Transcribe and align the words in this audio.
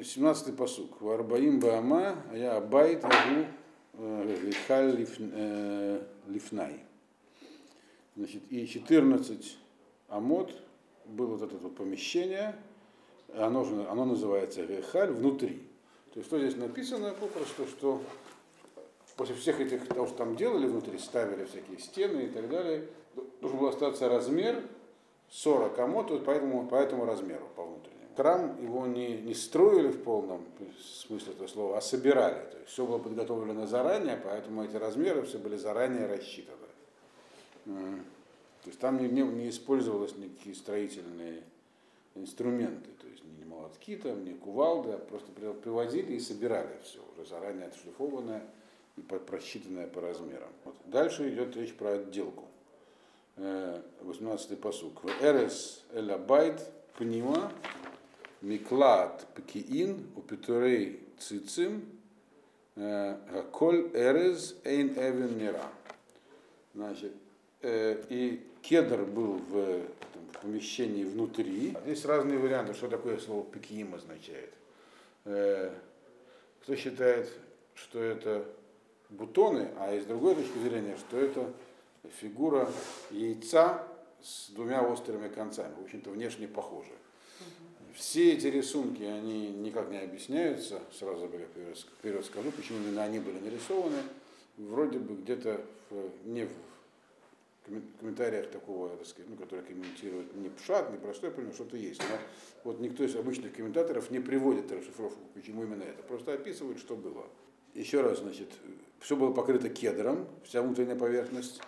17-й 0.00 0.52
посук. 0.52 1.00
Варбаим 1.00 1.60
Баама, 1.60 2.16
а 2.30 2.36
я 2.36 2.56
Абайт 2.56 3.04
Агу 3.04 3.46
Лихаль 3.98 4.96
Лифнай. 6.26 6.80
Значит, 8.16 8.42
и 8.50 8.66
14 8.66 9.58
амод 10.08 10.52
было 11.06 11.36
вот 11.36 11.42
это 11.42 11.56
вот 11.56 11.76
помещение, 11.76 12.54
оно, 13.34 13.64
же, 13.64 13.86
оно 13.88 14.04
называется 14.04 14.64
Рехаль 14.64 15.12
внутри. 15.12 15.62
То 16.12 16.18
есть 16.18 16.28
что 16.28 16.38
здесь 16.38 16.56
написано 16.56 17.14
попросту, 17.14 17.66
что 17.66 18.02
после 19.16 19.34
всех 19.34 19.60
этих 19.60 19.86
того, 19.86 20.06
что 20.06 20.16
там 20.16 20.36
делали 20.36 20.66
внутри, 20.66 20.98
ставили 20.98 21.44
всякие 21.44 21.78
стены 21.78 22.22
и 22.22 22.28
так 22.28 22.48
далее, 22.48 22.88
должен 23.40 23.58
был 23.58 23.68
остаться 23.68 24.08
размер 24.08 24.62
40 25.30 25.78
амод, 25.78 26.10
вот 26.10 26.24
по 26.24 26.30
этому, 26.30 26.66
по 26.66 26.74
этому 26.74 27.04
размеру, 27.04 27.48
по 27.54 27.62
внутреннему. 27.64 27.99
Храм 28.20 28.62
его 28.62 28.86
не, 28.86 29.14
не 29.14 29.32
строили 29.32 29.88
в 29.88 30.02
полном 30.02 30.44
смысле 30.78 31.32
этого 31.32 31.46
слова, 31.46 31.78
а 31.78 31.80
собирали. 31.80 32.50
То 32.50 32.58
есть 32.58 32.70
все 32.70 32.84
было 32.84 32.98
подготовлено 32.98 33.66
заранее, 33.66 34.20
поэтому 34.22 34.62
эти 34.62 34.76
размеры 34.76 35.22
все 35.22 35.38
были 35.38 35.56
заранее 35.56 36.04
рассчитаны. 36.04 36.58
То 37.64 38.66
есть 38.66 38.78
там 38.78 39.00
не, 39.00 39.08
не, 39.08 39.22
не 39.22 39.48
использовалось 39.48 40.14
никакие 40.18 40.54
строительные 40.54 41.42
инструменты, 42.14 42.90
то 43.00 43.06
есть 43.06 43.22
ни 43.24 43.44
молотки, 43.44 43.96
там, 43.96 44.22
ни 44.22 44.34
кувалды, 44.34 44.90
а 44.90 44.98
просто 44.98 45.32
привозили 45.32 46.12
и 46.12 46.20
собирали 46.20 46.78
все, 46.82 46.98
уже 47.14 47.26
заранее 47.26 47.68
отшлифованное 47.68 48.42
и 48.98 49.00
просчитанное 49.00 49.86
по 49.86 50.02
размерам. 50.02 50.50
Вот. 50.66 50.74
Дальше 50.84 51.26
идет 51.30 51.56
речь 51.56 51.72
про 51.72 51.92
отделку. 51.92 52.44
18-й 53.38 54.56
посук. 54.56 55.04
Эрес 55.22 55.84
элабайт 55.94 56.70
пнима 56.98 57.50
миклад 58.40 59.26
пкиин 59.34 60.06
упитурей 60.16 61.00
цицим 61.18 61.84
коль 63.52 63.90
эрез 63.94 64.56
эйн 64.64 64.94
эвен 64.96 65.38
нира. 65.38 65.64
Значит, 66.74 67.12
и 67.62 68.46
кедр 68.62 69.04
был 69.04 69.34
в, 69.34 69.82
там, 70.12 70.22
в 70.32 70.38
помещении 70.40 71.04
внутри. 71.04 71.76
Есть 71.84 72.04
разные 72.06 72.38
варианты, 72.38 72.74
что 72.74 72.88
такое 72.88 73.18
слово 73.18 73.44
пекиим 73.44 73.94
означает. 73.94 74.52
Кто 75.24 76.76
считает, 76.76 77.28
что 77.74 78.00
это 78.00 78.46
бутоны, 79.10 79.68
а 79.78 79.94
из 79.94 80.06
другой 80.06 80.36
точки 80.36 80.58
зрения, 80.58 80.96
что 80.96 81.18
это 81.18 81.52
фигура 82.20 82.70
яйца 83.10 83.82
с 84.22 84.50
двумя 84.50 84.82
острыми 84.82 85.28
концами, 85.28 85.74
в 85.80 85.84
общем-то 85.84 86.10
внешне 86.10 86.46
похожи. 86.46 86.92
Все 88.00 88.32
эти 88.32 88.46
рисунки, 88.46 89.02
они 89.02 89.48
никак 89.50 89.90
не 89.90 89.98
объясняются, 89.98 90.80
сразу 90.90 91.28
вперед 91.28 92.24
скажу, 92.24 92.50
почему 92.50 92.78
именно 92.78 93.04
они 93.04 93.18
были 93.18 93.38
нарисованы, 93.38 93.98
вроде 94.56 94.98
бы 94.98 95.16
где-то 95.16 95.60
не 96.24 96.46
в 96.46 96.50
комментариях 97.98 98.50
такого, 98.50 98.88
так 98.96 99.06
сказать, 99.06 99.28
ну, 99.28 99.36
который 99.36 99.66
комментирует 99.66 100.34
не 100.34 100.48
пшат, 100.48 100.90
не 100.90 100.96
простой 100.96 101.30
пример, 101.30 101.52
что-то 101.52 101.76
есть. 101.76 102.00
Но 102.00 102.16
вот 102.64 102.80
никто 102.80 103.04
из 103.04 103.14
обычных 103.14 103.54
комментаторов 103.54 104.10
не 104.10 104.18
приводит 104.18 104.72
расшифровку, 104.72 105.20
почему 105.34 105.64
именно 105.64 105.82
это. 105.82 106.02
Просто 106.02 106.32
описывает, 106.32 106.78
что 106.78 106.96
было. 106.96 107.26
Еще 107.74 108.00
раз, 108.00 108.20
значит, 108.20 108.48
все 109.00 109.14
было 109.14 109.30
покрыто 109.30 109.68
кедром, 109.68 110.26
вся 110.44 110.62
внутренняя 110.62 110.96
поверхность. 110.96 111.60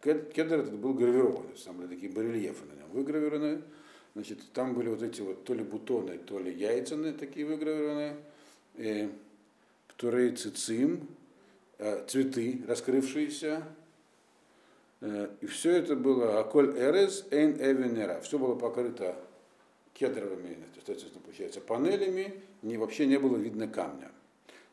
Кедр 0.00 0.60
этот 0.60 0.76
был 0.78 0.94
гравирован, 0.94 1.48
там 1.64 1.76
были 1.76 1.88
такие 1.88 2.12
барельефы 2.12 2.64
на 2.66 2.78
нем 2.78 2.88
выгравированы. 2.92 3.62
Значит, 4.16 4.40
там 4.52 4.74
были 4.74 4.88
вот 4.88 5.02
эти 5.02 5.20
вот 5.20 5.44
то 5.44 5.54
ли 5.54 5.62
бутоны, 5.62 6.18
то 6.18 6.40
ли 6.40 6.52
яйцаны 6.52 7.12
такие 7.12 7.46
выгравированные, 7.46 8.16
э, 8.74 9.08
которые 9.86 10.32
цицим, 10.32 11.06
э, 11.78 12.04
цветы 12.08 12.62
раскрывшиеся, 12.66 13.62
Э, 15.00 15.28
и 15.40 15.46
все 15.46 15.76
это 15.76 15.94
было 15.94 16.40
Аколь 16.40 16.76
Эрес 16.76 17.26
Эйн 17.30 17.56
Эвенера. 17.60 18.20
Все 18.20 18.38
было 18.38 18.54
покрыто 18.54 19.16
кедровыми, 19.94 20.58
соответственно, 20.74 21.22
получается, 21.24 21.60
панелями, 21.60 22.42
не, 22.62 22.76
вообще 22.76 23.06
не 23.06 23.18
было 23.18 23.36
видно 23.36 23.68
камня. 23.68 24.10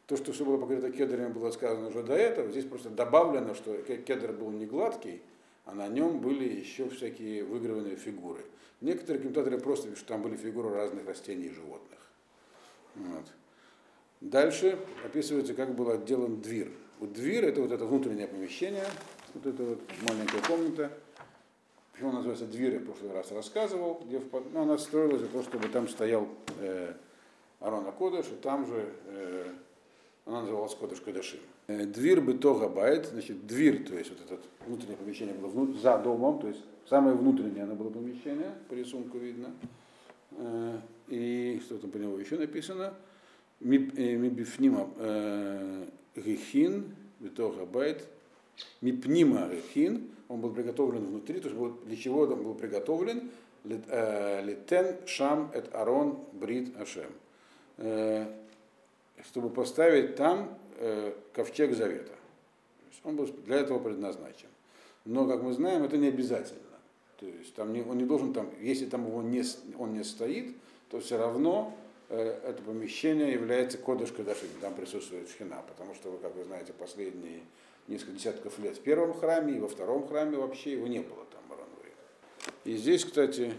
То, 0.07 0.17
что 0.17 0.33
все 0.33 0.43
было 0.43 0.57
покрыто 0.57 0.91
кедрами, 0.91 1.31
было 1.31 1.49
сказано 1.51 1.87
уже 1.87 2.03
до 2.03 2.13
этого. 2.13 2.51
Здесь 2.51 2.65
просто 2.65 2.89
добавлено, 2.89 3.53
что 3.53 3.75
кедр 3.77 4.33
был 4.33 4.51
не 4.51 4.65
гладкий, 4.65 5.21
а 5.65 5.73
на 5.73 5.87
нем 5.87 6.19
были 6.19 6.59
еще 6.59 6.89
всякие 6.89 7.43
выгравленные 7.43 7.95
фигуры. 7.95 8.45
Некоторые 8.81 9.21
комментаторы 9.21 9.59
просто 9.59 9.87
пишут, 9.87 9.99
что 9.99 10.09
там 10.09 10.21
были 10.21 10.35
фигуры 10.35 10.69
разных 10.69 11.07
растений 11.07 11.45
и 11.45 11.53
животных. 11.53 11.99
Вот. 12.95 13.25
Дальше 14.21 14.77
описывается, 15.05 15.53
как 15.53 15.75
был 15.75 15.89
отделан 15.89 16.41
дверь. 16.41 16.71
Вот 16.99 17.13
дверь 17.13 17.45
это 17.45 17.61
вот 17.61 17.71
это 17.71 17.85
внутреннее 17.85 18.27
помещение, 18.27 18.85
вот 19.33 19.45
эта 19.45 19.63
вот 19.63 19.81
маленькая 20.01 20.41
комната. 20.41 20.91
Почему 21.91 22.09
она 22.09 22.19
называется 22.19 22.47
дверь, 22.47 22.73
я 22.73 22.79
в 22.79 22.85
прошлый 22.85 23.11
раз 23.11 23.31
рассказывал, 23.31 24.01
где 24.05 24.19
в, 24.19 24.31
ну, 24.51 24.61
она 24.61 24.77
строилась 24.77 25.19
для 25.19 25.27
того, 25.29 25.43
чтобы 25.43 25.67
там 25.69 25.87
стоял 25.87 26.27
э, 26.59 26.93
Арона 27.59 27.91
Кодыш, 27.91 28.25
и 28.27 28.35
там 28.41 28.65
же 28.65 28.93
э, 29.05 29.53
она 30.25 30.41
называлась 30.41 30.73
Кодыш 30.75 31.01
Кодышим. 31.01 31.39
Э, 31.67 31.85
дверь 31.85 32.19
бы 32.19 32.33
то 32.33 32.53
байт, 32.69 33.07
значит, 33.07 33.47
дверь, 33.47 33.85
то 33.85 33.97
есть 33.97 34.09
вот 34.09 34.19
это 34.19 34.41
внутреннее 34.65 34.97
помещение 34.97 35.33
было 35.33 35.47
внут, 35.47 35.79
за 35.79 35.97
домом, 35.97 36.39
то 36.39 36.47
есть 36.49 36.61
самое 36.89 37.15
внутреннее 37.15 37.63
оно 37.63 37.75
было 37.75 37.89
помещение, 37.89 38.51
по 38.67 38.73
рисунку 38.73 39.17
видно. 39.17 39.51
Э, 40.31 40.77
и 41.07 41.61
что 41.63 41.77
там 41.77 41.91
по 41.91 41.97
него 41.97 42.19
еще 42.19 42.37
написано? 42.37 42.93
Мибифнима 43.61 44.89
э, 44.97 45.85
Гихин, 46.17 46.93
Битога 47.21 47.65
Байт, 47.65 48.05
Мипнима 48.81 49.47
Рехин, 49.49 50.11
он 50.27 50.41
был 50.41 50.51
приготовлен 50.51 51.05
внутри, 51.05 51.39
то 51.39 51.47
есть 51.47 51.85
для 51.85 51.95
чего 51.95 52.21
он 52.21 52.43
был 52.43 52.55
приготовлен? 52.55 53.31
Литен 53.63 54.97
Шам 55.05 55.49
эт 55.53 55.73
Арон 55.73 56.19
Брит 56.33 56.75
Ашем. 56.77 57.13
Чтобы 59.23 59.49
поставить 59.49 60.17
там 60.17 60.57
э, 60.83 61.13
ковчег 61.33 61.73
завета. 61.73 62.13
Он 63.03 63.15
был 63.15 63.27
для 63.45 63.57
этого 63.57 63.79
предназначен. 63.79 64.49
Но, 65.05 65.27
как 65.27 65.41
мы 65.41 65.53
знаем, 65.53 65.83
это 65.83 65.97
не 65.97 66.07
обязательно. 66.07 66.61
То 67.19 67.25
есть 67.25 67.53
там 67.55 67.73
не, 67.73 67.81
он 67.81 67.97
не 67.97 68.05
должен 68.05 68.33
там, 68.33 68.49
если 68.59 68.85
там 68.85 69.07
его 69.07 69.21
не, 69.21 69.43
он 69.77 69.93
не 69.93 70.03
стоит, 70.03 70.55
то 70.89 70.99
все 70.99 71.17
равно 71.17 71.75
э, 72.09 72.39
это 72.43 72.61
помещение 72.63 73.31
является 73.31 73.77
кодыш 73.77 74.11
кадашим, 74.11 74.47
там 74.61 74.73
присутствует 74.73 75.29
шхина, 75.29 75.61
потому 75.67 75.95
что, 75.95 76.11
как 76.21 76.35
вы 76.35 76.43
знаете, 76.43 76.73
последние 76.73 77.41
несколько 77.87 78.13
десятков 78.13 78.59
лет 78.59 78.77
в 78.77 78.81
первом 78.81 79.13
храме, 79.13 79.55
и 79.55 79.59
во 79.59 79.67
втором 79.67 80.07
храме 80.07 80.37
вообще 80.37 80.73
его 80.73 80.87
не 80.87 80.99
было 80.99 81.25
там 81.31 81.41
Маранури. 81.49 81.91
И 82.65 82.75
здесь, 82.75 83.05
кстати, 83.05 83.53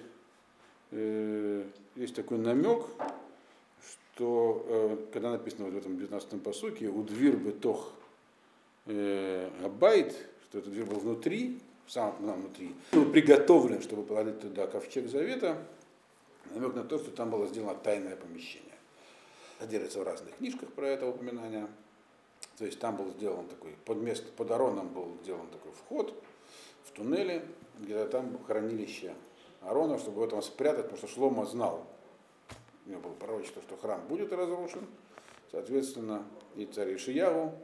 э, 0.91 1.65
есть 1.97 2.15
такой 2.15 2.39
намек, 2.39 2.87
что 4.15 4.65
э, 4.69 4.97
когда 5.13 5.31
написано 5.31 5.65
вот 5.65 5.75
в 5.75 5.77
этом 5.77 5.97
19-м 5.97 6.41
посуке, 6.41 6.87
у 6.87 7.03
дверь 7.03 7.37
бы 7.37 7.51
тох 7.51 7.93
э, 8.87 9.51
абайт, 9.65 10.15
что 10.45 10.59
этот 10.59 10.73
дверь 10.73 10.87
был 10.87 11.01
внутри, 11.01 11.61
в 11.87 11.93
самом 11.93 12.15
ну, 12.21 12.33
внутри, 12.35 12.75
был 12.93 13.11
приготовлен, 13.11 13.83
чтобы 13.83 14.05
положить 14.05 14.41
туда 14.41 14.69
ковчег 14.69 15.09
завета, 15.09 15.59
намек 16.55 16.75
на 16.75 16.85
то, 16.85 16.99
что 16.99 17.11
там 17.11 17.31
было 17.31 17.47
сделано 17.49 17.75
тайное 17.75 18.15
помещение. 18.15 18.75
Содержится 19.59 20.01
в 20.01 20.05
разных 20.05 20.37
книжках 20.37 20.69
про 20.73 20.87
это 20.87 21.09
упоминание. 21.09 21.67
То 22.57 22.67
есть 22.67 22.79
там 22.79 22.97
был 22.97 23.11
сделан 23.13 23.49
такой, 23.49 23.73
под, 23.85 23.99
место, 23.99 24.31
под 24.37 24.51
Ароном 24.51 24.89
был 24.89 25.17
сделан 25.23 25.49
такой 25.49 25.73
вход 25.73 26.15
в 26.85 26.93
туннеле, 26.93 27.45
где 27.81 28.05
там 28.05 28.39
хранилище 28.45 29.15
Арона, 29.63 29.99
чтобы 29.99 30.23
его 30.23 30.31
там 30.31 30.43
спрятать, 30.43 30.85
потому 30.85 30.99
что 30.99 31.09
Шлома 31.09 31.47
знал, 31.47 31.85
у 32.87 32.91
него 32.91 33.01
было 33.01 33.13
пророчество, 33.13 33.63
что 33.63 33.77
храм 33.77 34.01
будет 34.09 34.33
разрушен. 34.33 34.87
Соответственно, 35.51 36.25
и 36.57 36.67
царь 36.67 36.97
Ишияву 36.97 37.55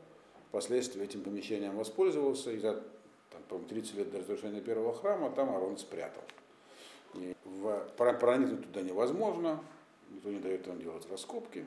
впоследствии 0.48 1.02
этим 1.02 1.22
помещением 1.22 1.76
воспользовался, 1.76 2.52
и 2.52 2.58
за 2.58 2.82
там, 3.30 3.42
по 3.48 3.58
30 3.58 3.94
лет 3.94 4.10
до 4.10 4.18
разрушения 4.18 4.60
первого 4.60 4.94
храма 4.94 5.30
там 5.30 5.54
Арон 5.54 5.78
спрятал. 5.78 6.22
И 7.14 7.34
в, 7.44 7.88
проникнуть 7.96 8.66
туда 8.66 8.82
невозможно, 8.82 9.62
никто 10.10 10.30
не 10.30 10.38
дает 10.38 10.64
там 10.64 10.80
делать 10.80 11.08
раскопки. 11.10 11.64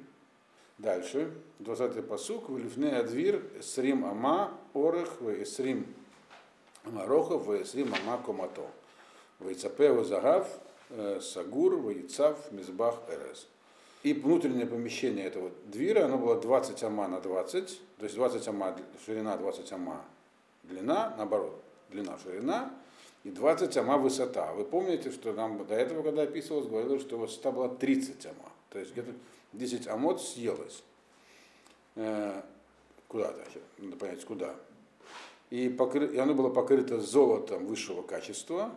Дальше, 0.77 1.31
20-й 1.59 2.03
посук, 2.03 2.49
в 2.49 2.57
Лифне 2.57 2.97
Адвир, 2.97 3.43
Срим 3.61 4.05
Ама, 4.05 4.57
Орех, 4.73 5.19
Срим 5.45 5.93
Амарохов, 6.83 7.67
Срим 7.67 7.93
Ама 7.93 8.21
Комато. 8.23 8.67
В 9.39 9.51
Ицапе 9.51 10.03
Загав, 10.03 10.47
Сагур, 11.21 11.75
в 11.75 11.91
Ицав, 11.91 12.51
Мизбах, 12.51 13.01
Эрес. 13.09 13.47
И 14.03 14.13
внутреннее 14.13 14.65
помещение 14.65 15.25
этого 15.25 15.51
двира, 15.65 16.05
оно 16.05 16.17
было 16.17 16.39
20 16.39 16.83
ама 16.83 17.07
на 17.07 17.21
20, 17.21 17.81
то 17.97 18.03
есть 18.03 18.15
20 18.15 18.47
ама, 18.49 18.75
ширина 19.05 19.37
20 19.37 19.71
ама, 19.71 20.03
длина, 20.63 21.13
наоборот, 21.17 21.61
длина, 21.89 22.17
ширина, 22.21 22.73
и 23.23 23.29
20 23.29 23.75
ама 23.77 23.97
высота. 23.97 24.51
Вы 24.53 24.65
помните, 24.65 25.09
что 25.09 25.31
нам 25.31 25.65
до 25.65 25.75
этого, 25.75 26.03
когда 26.03 26.23
описывалось, 26.23 26.67
говорилось, 26.67 27.01
что 27.01 27.17
высота 27.17 27.51
была 27.51 27.69
30 27.69 28.25
ама. 28.25 28.51
То 28.69 28.79
есть 28.79 28.91
где-то 28.91 29.13
10 29.53 29.87
амод 29.87 30.21
съелось 30.21 30.83
э, 31.95 32.41
куда-то, 33.07 33.41
надо 33.77 33.95
понять, 33.95 34.25
куда. 34.25 34.55
И, 35.49 35.69
покры... 35.69 36.07
и 36.13 36.17
оно 36.17 36.33
было 36.33 36.49
покрыто 36.49 36.99
золотом 36.99 37.67
высшего 37.67 38.01
качества, 38.01 38.71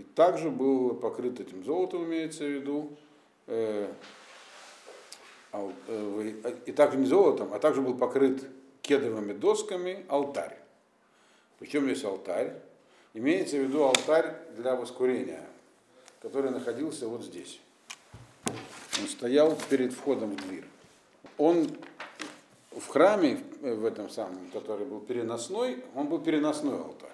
и 0.00 0.02
также 0.02 0.48
было 0.50 0.94
покрыто 0.94 1.42
этим 1.42 1.62
золотом, 1.62 2.06
имеется 2.06 2.44
в 2.44 2.48
виду, 2.48 2.96
э, 3.46 3.92
э, 5.52 6.32
и 6.64 6.72
также 6.72 6.96
не 6.96 7.04
золотом, 7.04 7.52
а 7.52 7.58
также 7.58 7.82
был 7.82 7.98
покрыт 7.98 8.42
кедровыми 8.80 9.34
досками 9.34 10.06
алтарь. 10.08 10.56
Причем 11.58 11.86
есть 11.86 12.02
алтарь? 12.02 12.54
Имеется 13.12 13.58
в 13.58 13.60
виду 13.60 13.82
алтарь 13.82 14.36
для 14.56 14.74
воскурения, 14.74 15.44
который 16.22 16.50
находился 16.50 17.06
вот 17.06 17.22
здесь. 17.22 17.60
Он 18.46 19.06
стоял 19.06 19.54
перед 19.68 19.92
входом 19.92 20.30
в 20.30 20.36
дверь. 20.36 20.64
Он 21.36 21.68
в 22.70 22.86
храме, 22.86 23.38
в 23.60 23.84
этом 23.84 24.08
самом, 24.08 24.50
который 24.50 24.86
был 24.86 25.00
переносной, 25.00 25.84
он 25.94 26.06
был 26.06 26.20
переносной 26.20 26.78
алтарь. 26.78 27.10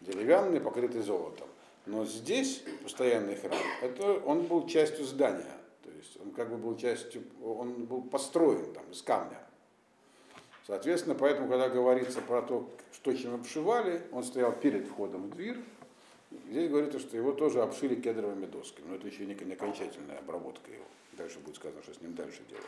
Деревянный, 0.00 0.60
покрытый 0.60 1.02
золотом. 1.02 1.48
Но 1.88 2.04
здесь, 2.04 2.62
постоянный 2.82 3.34
храм, 3.34 3.58
это 3.80 4.20
он 4.26 4.42
был 4.42 4.66
частью 4.66 5.06
здания. 5.06 5.56
То 5.82 5.90
есть 5.90 6.18
он 6.20 6.32
как 6.32 6.50
бы 6.50 6.58
был 6.58 6.76
частью, 6.76 7.22
он 7.42 7.86
был 7.86 8.02
построен 8.02 8.74
там 8.74 8.84
из 8.90 9.00
камня. 9.00 9.40
Соответственно, 10.66 11.14
поэтому, 11.14 11.48
когда 11.48 11.70
говорится 11.70 12.20
про 12.20 12.42
то, 12.42 12.68
что 12.92 13.14
чем 13.14 13.36
обшивали, 13.36 14.02
он 14.12 14.22
стоял 14.22 14.52
перед 14.52 14.86
входом 14.86 15.30
в 15.30 15.34
дверь. 15.34 15.56
Здесь 16.50 16.68
говорится, 16.68 16.98
что 16.98 17.16
его 17.16 17.32
тоже 17.32 17.62
обшили 17.62 17.94
кедровыми 17.94 18.44
досками. 18.44 18.88
Но 18.88 18.96
это 18.96 19.06
еще 19.06 19.24
не, 19.24 19.32
окончательная 19.32 20.18
обработка 20.18 20.70
его. 20.70 20.84
Дальше 21.16 21.38
будет 21.38 21.56
сказано, 21.56 21.82
что 21.82 21.94
с 21.94 22.02
ним 22.02 22.14
дальше 22.14 22.40
делали. 22.50 22.66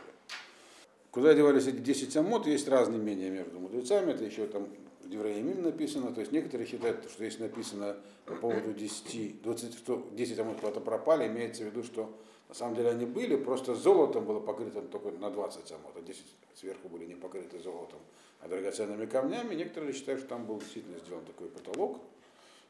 Куда 1.11 1.35
девались 1.35 1.67
эти 1.67 1.77
10 1.77 2.17
амот, 2.17 2.47
есть 2.47 2.69
разные 2.69 2.99
мнения 2.99 3.29
между 3.29 3.61
мудрецами. 3.61 4.13
Это 4.13 4.25
еще 4.25 4.47
там 4.47 4.67
Девраимим 5.11 5.63
написано. 5.63 6.13
То 6.13 6.21
есть 6.21 6.31
некоторые 6.31 6.69
считают, 6.69 7.11
что 7.11 7.25
если 7.25 7.43
написано 7.43 7.97
по 8.27 8.37
поводу 8.37 8.73
10, 8.73 9.43
20, 9.43 9.75
что 9.75 10.07
10 10.13 10.39
амот 10.39 10.61
куда-то 10.61 10.81
пропали, 10.81 11.27
имеется 11.27 11.65
в 11.65 11.67
виду, 11.67 11.83
что 11.83 12.17
на 12.49 12.55
самом 12.55 12.77
деле 12.77 12.91
они 12.91 13.07
были, 13.07 13.35
просто 13.35 13.75
золотом 13.75 14.25
было 14.25 14.39
покрыто 14.39 14.83
только 14.83 15.11
на 15.11 15.31
20 15.31 15.73
амот, 15.73 15.97
а 15.97 16.01
10 16.01 16.25
сверху 16.55 16.89
были 16.89 17.07
не 17.07 17.17
покрыты 17.17 17.59
золотом, 17.59 17.99
а 18.41 18.47
драгоценными 18.47 19.07
камнями. 19.07 19.57
Некоторые 19.57 19.93
считают, 19.95 20.21
что 20.21 20.29
там 20.29 20.47
был 20.47 20.61
действительно 20.61 20.97
сделан 21.01 21.25
такой 21.25 21.49
потолок. 21.49 22.01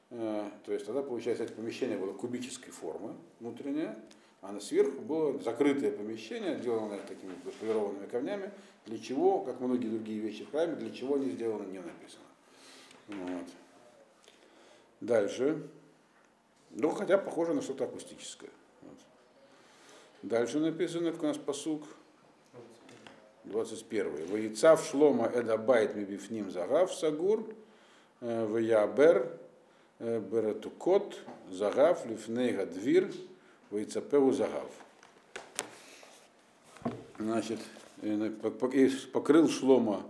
Э, 0.09 0.49
то 0.65 0.73
есть 0.73 0.87
тогда, 0.87 1.03
получается, 1.03 1.45
это 1.45 1.53
помещение 1.53 1.99
было 1.99 2.15
кубической 2.15 2.73
формы 2.73 3.17
внутреннее, 3.41 3.97
а 4.41 4.53
на 4.53 4.61
сверху 4.61 5.03
было 5.03 5.39
закрытое 5.41 5.93
помещение, 5.93 6.57
сделанное 6.57 7.01
такими 7.01 7.33
полированными 7.61 8.07
камнями, 8.07 8.51
для 8.87 8.99
чего, 8.99 9.41
как 9.41 9.61
многие 9.61 9.89
другие 9.89 10.21
вещи 10.21 10.45
в 10.45 10.51
храме, 10.53 10.77
для 10.77 10.91
чего 10.91 11.17
они 11.17 11.31
сделаны, 11.31 11.67
не 11.67 11.81
написано. 11.81 12.30
Вот. 13.11 13.47
Дальше. 15.01 15.63
Ну, 16.71 16.91
хотя 16.91 17.19
похоже 17.19 17.55
на 17.55 17.63
что-то 17.63 17.85
акустическое. 17.85 18.51
Дальше 20.23 20.61
написано 20.61 21.13
у 21.19 21.23
нас 21.23 21.39
посук 21.39 21.85
21. 23.45 24.27
Воицав 24.27 24.85
шлома 24.85 25.27
эдабайт 25.27 25.97
мибифним 25.97 26.51
загав 26.51 26.93
сагур, 26.95 27.49
э, 28.21 28.47
ваябер 28.47 29.39
э, 29.99 30.21
беретукот 30.21 31.19
загав 31.51 32.07
лифнейга 32.07 32.67
двир, 32.67 33.11
ваицапеву 33.71 34.33
загав. 34.33 34.71
Значит, 37.19 37.59
э, 38.03 38.31
покрыл 39.13 39.49
шлома 39.49 40.05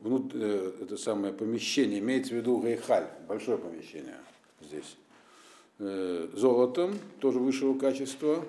внут, 0.00 0.34
это 0.34 0.96
самое 0.96 1.32
помещение, 1.32 2.00
имеется 2.00 2.32
в 2.32 2.36
виду 2.36 2.58
гайхаль, 2.58 3.06
большое 3.28 3.58
помещение 3.58 4.16
здесь, 4.60 4.96
золотом, 5.78 6.98
тоже 7.20 7.38
высшего 7.38 7.78
качества, 7.78 8.44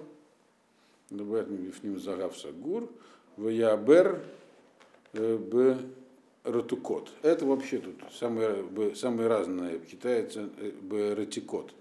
добавляет 1.12 1.50
Мифним 1.50 2.00
Загав 2.00 2.38
Сагур, 2.38 2.90
Ваябер 3.38 4.24
э, 5.14 5.38
Б. 5.38 5.78
Ратукот. 6.44 7.12
Это 7.22 7.46
вообще 7.46 7.78
тут 7.78 8.02
самые, 8.14 8.96
самые 8.96 9.28
разные, 9.28 9.80
читается 9.86 10.50
э. 10.58 11.14
Ратикот. 11.14 11.72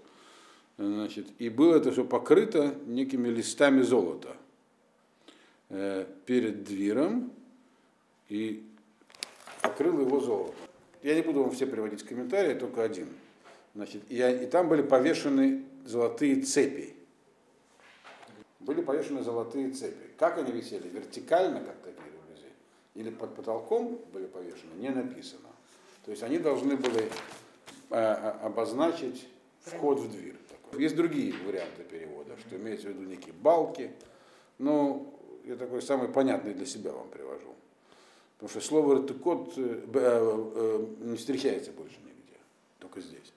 Значит, 0.77 1.27
и 1.39 1.49
было 1.49 1.77
это 1.77 1.91
все 1.91 2.05
покрыто 2.05 2.75
некими 2.85 3.29
листами 3.29 3.81
золота 3.81 4.35
э, 5.69 6.05
перед 6.27 6.63
двером 6.63 7.31
и 8.29 8.63
покрыл 9.61 9.99
его 10.01 10.19
золотом. 10.19 10.55
Я 11.03 11.15
не 11.15 11.21
буду 11.21 11.41
вам 11.43 11.51
все 11.51 11.65
приводить 11.65 12.03
комментарии, 12.03 12.53
только 12.53 12.83
один. 12.83 13.07
Значит, 13.73 14.03
и, 14.09 14.17
и 14.17 14.45
там 14.47 14.67
были 14.69 14.81
повешены 14.81 15.63
золотые 15.85 16.41
цепи 16.41 16.95
были 18.61 18.81
повешены 18.81 19.23
золотые 19.23 19.71
цепи. 19.71 20.11
Как 20.17 20.37
они 20.37 20.51
висели? 20.51 20.87
Вертикально, 20.87 21.61
как 21.61 21.77
такие 21.77 22.11
рубежи? 22.11 22.47
Или 22.95 23.09
под 23.09 23.35
потолком 23.35 23.99
были 24.13 24.27
повешены? 24.27 24.73
Не 24.77 24.89
написано. 24.89 25.49
То 26.05 26.11
есть 26.11 26.23
они 26.23 26.37
должны 26.37 26.75
были 26.77 27.09
э, 27.89 27.95
обозначить 28.43 29.27
вход 29.61 29.99
в 29.99 30.11
дверь. 30.11 30.35
Есть 30.77 30.95
другие 30.95 31.33
варианты 31.45 31.83
перевода, 31.83 32.37
что 32.39 32.55
имеется 32.55 32.87
в 32.87 32.91
виду 32.91 33.03
некие 33.03 33.33
балки. 33.33 33.91
Но 34.57 35.13
я 35.43 35.55
такой 35.55 35.81
самый 35.81 36.07
понятный 36.07 36.53
для 36.53 36.65
себя 36.65 36.91
вам 36.91 37.09
привожу. 37.09 37.55
Потому 38.41 38.59
что 38.59 38.67
слово 38.67 38.95
«ртыкот» 38.95 39.53
э, 39.57 39.83
э, 39.93 40.51
э, 40.55 40.85
не 41.01 41.15
встречается 41.15 41.71
больше 41.73 41.97
нигде, 41.99 42.39
только 42.79 42.99
здесь. 42.99 43.33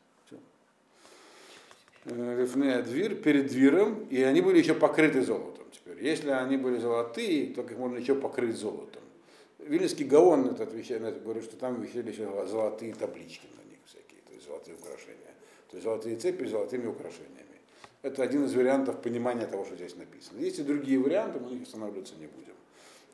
Рифнея 2.07 2.83
дверь 2.83 3.15
перед 3.15 3.49
двером, 3.49 4.07
и 4.09 4.23
они 4.23 4.41
были 4.41 4.59
еще 4.59 4.73
покрыты 4.73 5.21
золотом 5.23 5.67
теперь. 5.71 6.03
Если 6.03 6.31
они 6.31 6.57
были 6.57 6.79
золотые, 6.79 7.53
то 7.53 7.61
их 7.61 7.77
можно 7.77 7.99
еще 7.99 8.15
покрыть 8.15 8.57
золотом. 8.57 9.03
Вильнинский 9.59 10.07
Гаон 10.07 10.47
это 10.47 10.63
отвечает 10.63 11.03
на 11.03 11.09
это, 11.09 11.21
говорит, 11.21 11.45
что 11.45 11.57
там 11.57 11.83
висели 11.83 12.11
еще 12.11 12.25
золотые 12.47 12.95
таблички 12.95 13.47
на 13.59 13.71
них 13.71 13.81
всякие, 13.85 14.23
то 14.27 14.33
есть 14.33 14.47
золотые 14.47 14.75
украшения. 14.75 15.35
То 15.69 15.77
есть 15.77 15.85
золотые 15.85 16.17
цепи 16.17 16.47
с 16.47 16.51
золотыми 16.51 16.87
украшениями. 16.87 17.61
Это 18.01 18.23
один 18.23 18.47
из 18.47 18.55
вариантов 18.55 19.03
понимания 19.03 19.47
того, 19.47 19.67
что 19.67 19.77
здесь 19.77 19.97
написано. 19.97 20.39
Есть 20.41 20.59
и 20.61 20.63
другие 20.63 20.99
варианты, 20.99 21.41
мы 21.41 21.51
них 21.51 21.65
останавливаться 21.65 22.15
не 22.17 22.27
будем. 22.27 22.54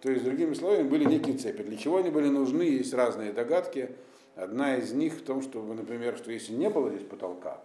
То 0.00 0.10
есть, 0.10 0.24
другими 0.24 0.54
словами, 0.54 0.82
были 0.88 1.04
некие 1.04 1.36
цепи. 1.36 1.62
Для 1.62 1.76
чего 1.76 1.98
они 1.98 2.10
были 2.10 2.28
нужны, 2.28 2.62
есть 2.62 2.94
разные 2.94 3.32
догадки. 3.32 3.90
Одна 4.34 4.76
из 4.76 4.92
них 4.92 5.14
в 5.14 5.22
том, 5.22 5.42
что, 5.42 5.62
например, 5.62 6.16
что 6.16 6.32
если 6.32 6.54
не 6.54 6.70
было 6.70 6.90
здесь 6.90 7.06
потолка, 7.06 7.62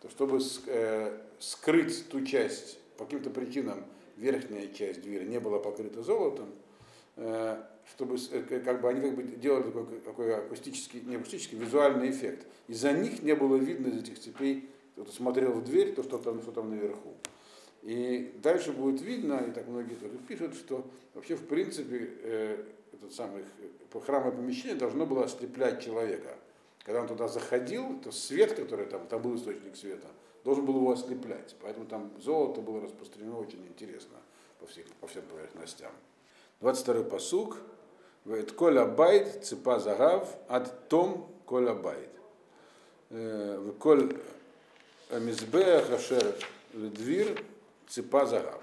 то 0.00 0.10
чтобы 0.10 0.40
э, 0.66 1.18
скрыть 1.38 2.08
ту 2.08 2.24
часть, 2.24 2.78
по 2.98 3.04
каким-то 3.04 3.30
причинам 3.30 3.84
верхняя 4.16 4.68
часть 4.68 5.00
двери 5.00 5.24
не 5.24 5.40
была 5.40 5.58
покрыта 5.58 6.02
золотом, 6.02 6.50
э, 7.16 7.56
чтобы 7.90 8.18
э, 8.30 8.60
как 8.60 8.82
бы 8.82 8.88
они 8.88 9.00
как 9.00 9.14
бы 9.14 9.22
делали 9.22 9.62
такой, 9.62 9.98
такой 10.00 10.34
акустический, 10.36 11.00
не 11.00 11.16
акустический, 11.16 11.56
визуальный 11.56 12.10
эффект. 12.10 12.46
Из-за 12.68 12.92
них 12.92 13.22
не 13.22 13.34
было 13.34 13.56
видно 13.56 13.88
из 13.88 14.02
этих 14.02 14.18
цепей, 14.18 14.68
кто-то 14.92 15.12
смотрел 15.12 15.52
в 15.52 15.64
дверь, 15.64 15.94
то 15.94 16.02
что 16.02 16.18
там, 16.18 16.42
что 16.42 16.52
там 16.52 16.70
наверху. 16.70 17.14
И 17.82 18.32
дальше 18.42 18.72
будет 18.72 19.00
видно, 19.00 19.44
и 19.48 19.50
так 19.50 19.66
многие 19.66 19.94
тоже 19.94 20.16
пишут, 20.28 20.54
что 20.54 20.86
вообще 21.14 21.34
в 21.34 21.46
принципе 21.46 22.10
э, 22.22 22.64
этот 22.92 23.12
самый 23.12 23.44
храмовое 24.06 24.32
помещение 24.32 24.76
должно 24.76 25.04
было 25.04 25.24
ослеплять 25.24 25.84
человека. 25.84 26.36
Когда 26.84 27.00
он 27.00 27.08
туда 27.08 27.28
заходил, 27.28 28.00
то 28.00 28.12
свет, 28.12 28.54
который 28.54 28.86
там, 28.86 29.06
там 29.06 29.20
был 29.20 29.36
источник 29.36 29.76
света, 29.76 30.06
должен 30.44 30.64
был 30.64 30.76
его 30.76 30.92
ослеплять. 30.92 31.56
Поэтому 31.60 31.86
там 31.86 32.12
золото 32.20 32.60
было 32.60 32.80
распространено 32.80 33.38
очень 33.38 33.64
интересно 33.66 34.16
по, 34.60 34.66
всех, 34.66 34.86
по 35.00 35.06
всем 35.06 35.22
поверхностям. 35.22 35.92
22-й 36.60 37.04
посук. 37.04 37.58
כל 38.56 38.86
הבית 38.86 39.44
ציפה 39.44 39.80
זהב 39.80 40.28
עד 40.46 40.88
תום 40.88 41.28
כל 41.44 41.74
הבית. 41.74 42.10
Э, 43.10 43.72
כל 43.80 44.16
המזבח 45.10 45.82
אשר 45.82 46.36
двир 46.72 47.42
цепа 47.88 48.26
загав. 48.26 48.62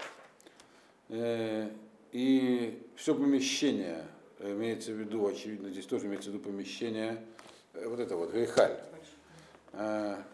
Э, 1.08 1.70
и 2.12 2.82
все 2.96 3.14
помещение, 3.14 4.04
имеется 4.40 4.92
в 4.92 4.96
виду, 4.96 5.26
очевидно, 5.26 5.70
здесь 5.70 5.86
тоже 5.86 6.06
имеется 6.06 6.30
в 6.30 6.34
виду 6.34 6.44
помещение, 6.44 7.24
Э, 7.74 7.86
вот 7.88 8.00
это 8.00 8.16
вот, 8.16 8.32
гейхаль, 8.32 8.76
а, 9.72 10.24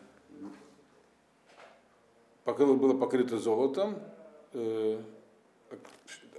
было 2.45 2.99
покрыто 2.99 3.39
золотом 3.39 3.99
э, 4.53 4.99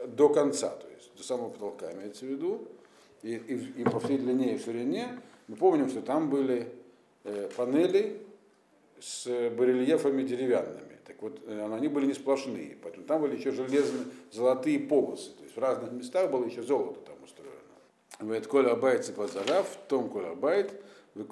до 0.08 0.30
конца, 0.30 0.70
то 0.70 0.88
есть 0.90 1.16
до 1.16 1.24
самого 1.24 1.50
потолка 1.50 1.92
имеется 1.94 2.26
в 2.26 2.30
виду, 2.30 2.68
и, 3.22 3.36
и, 3.36 3.82
и 3.82 3.84
по 3.84 4.00
всей 4.00 4.18
длине 4.18 4.56
и 4.56 4.60
ширине. 4.60 5.22
Мы 5.48 5.56
помним, 5.56 5.90
что 5.90 6.02
там 6.02 6.30
были 6.30 6.72
э, 7.24 7.50
панели 7.56 8.22
с 9.00 9.26
барельефами 9.52 10.24
деревянными, 10.24 10.87
Вот, 11.20 11.42
э, 11.46 11.74
они 11.74 11.88
были 11.88 12.06
не 12.06 12.14
сплошные, 12.14 12.78
поэтому 12.82 13.06
там 13.06 13.22
были 13.22 13.36
еще 13.36 13.52
железные, 13.52 14.06
золотые 14.32 14.80
полосы. 14.80 15.32
То 15.32 15.44
есть 15.44 15.56
в 15.56 15.60
разных 15.60 15.92
местах 15.92 16.30
было 16.30 16.46
еще 16.46 16.62
золото 16.62 17.00
там 17.02 17.16
устроено. 17.24 17.54
Вет 18.20 18.48
коля 18.48 18.72
абайт 18.72 19.06
цепазарав, 19.06 19.68
том 19.88 20.10
коля 20.10 20.32
абайт. 20.32 20.72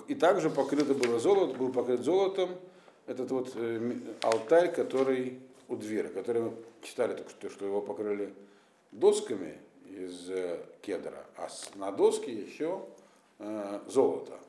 И 0.08 0.16
также 0.16 0.50
покрыто 0.50 0.96
было 0.96 1.20
золото, 1.20 1.58
был 1.58 1.72
покрыт 1.72 2.02
золотом 2.02 2.50
этот 3.06 3.30
вот 3.32 3.52
э, 3.56 3.94
алтарь, 4.22 4.74
который 4.74 5.40
у 5.68 5.76
двери, 5.76 6.08
который 6.08 6.42
мы 6.42 6.54
читали 6.82 7.14
только 7.16 7.30
что, 7.30 7.50
что 7.50 7.66
его 7.66 7.82
покрыли 7.82 8.34
досками 8.92 9.58
из 9.88 10.30
э, 10.30 10.60
кедра, 10.82 11.26
а 11.38 11.48
на 11.76 11.92
доске 11.92 12.32
еще 12.32 12.86
э, 13.40 13.80
золото, 13.88 14.40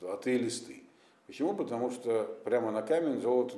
золотые 0.00 0.38
листы. 0.38 0.82
Почему? 1.26 1.54
Потому 1.54 1.90
что 1.90 2.38
прямо 2.44 2.70
на 2.70 2.82
камень 2.82 3.20
золото 3.20 3.56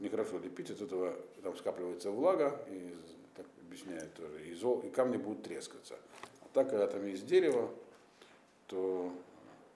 нехорошо 0.00 0.38
не 0.38 0.46
лепить, 0.46 0.70
от 0.70 0.80
этого 0.80 1.14
там 1.42 1.56
скапливается 1.56 2.10
влага, 2.10 2.60
и, 2.68 2.94
так 3.36 3.46
объясняют 3.62 4.12
тоже, 4.14 4.44
и, 4.46 4.54
зол, 4.54 4.80
и 4.80 4.90
камни 4.90 5.16
будут 5.16 5.44
трескаться. 5.44 5.94
А 6.42 6.46
так, 6.52 6.70
когда 6.70 6.86
там 6.88 7.06
есть 7.06 7.26
дерево, 7.26 7.70
то 8.66 9.12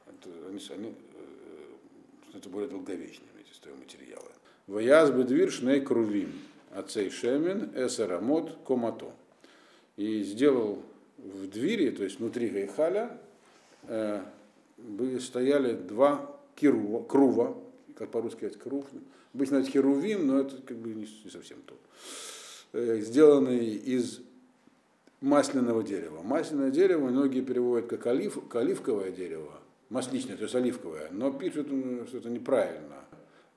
это, 0.06 0.30
они, 0.48 0.60
они, 0.70 0.94
э, 1.14 2.36
это 2.36 2.48
более 2.48 2.68
долговечными, 2.68 3.28
эти 3.40 3.54
стройматериалы. 3.54 4.30
Ваяз 4.66 5.10
бедвир 5.10 5.52
шней 5.52 5.80
крувим, 5.80 6.32
ацей 6.72 7.10
шемен, 7.10 7.70
эсерамот, 7.76 8.58
комато. 8.66 9.12
И 9.96 10.22
сделал 10.24 10.82
в 11.18 11.48
двери, 11.48 11.90
то 11.90 12.02
есть 12.02 12.18
внутри 12.18 12.48
Гайхаля, 12.48 13.18
э, 13.84 14.22
стояли 15.20 15.74
два 15.74 16.39
кирува, 16.60 17.02
крува, 17.04 17.56
как 17.96 18.10
по-русски 18.10 18.38
сказать, 18.38 18.58
крув, 18.58 18.84
обычно 19.34 19.56
это 19.56 19.70
херувим, 19.70 20.26
но 20.26 20.40
это 20.40 20.56
как 20.62 20.76
бы 20.76 20.90
не, 20.90 21.08
не 21.24 21.30
совсем 21.30 21.58
то, 21.66 21.74
э, 22.72 23.00
сделанный 23.00 23.66
из 23.66 24.20
масляного 25.20 25.82
дерева. 25.82 26.22
Масляное 26.22 26.70
дерево 26.70 27.08
многие 27.08 27.40
переводят 27.40 27.88
как 27.88 28.06
олив, 28.06 28.38
оливковое 28.54 29.10
дерево, 29.10 29.60
масличное, 29.88 30.36
то 30.36 30.44
есть 30.44 30.54
оливковое, 30.54 31.08
но 31.10 31.32
пишут, 31.32 31.68
что 32.08 32.18
это 32.18 32.28
неправильно. 32.28 32.96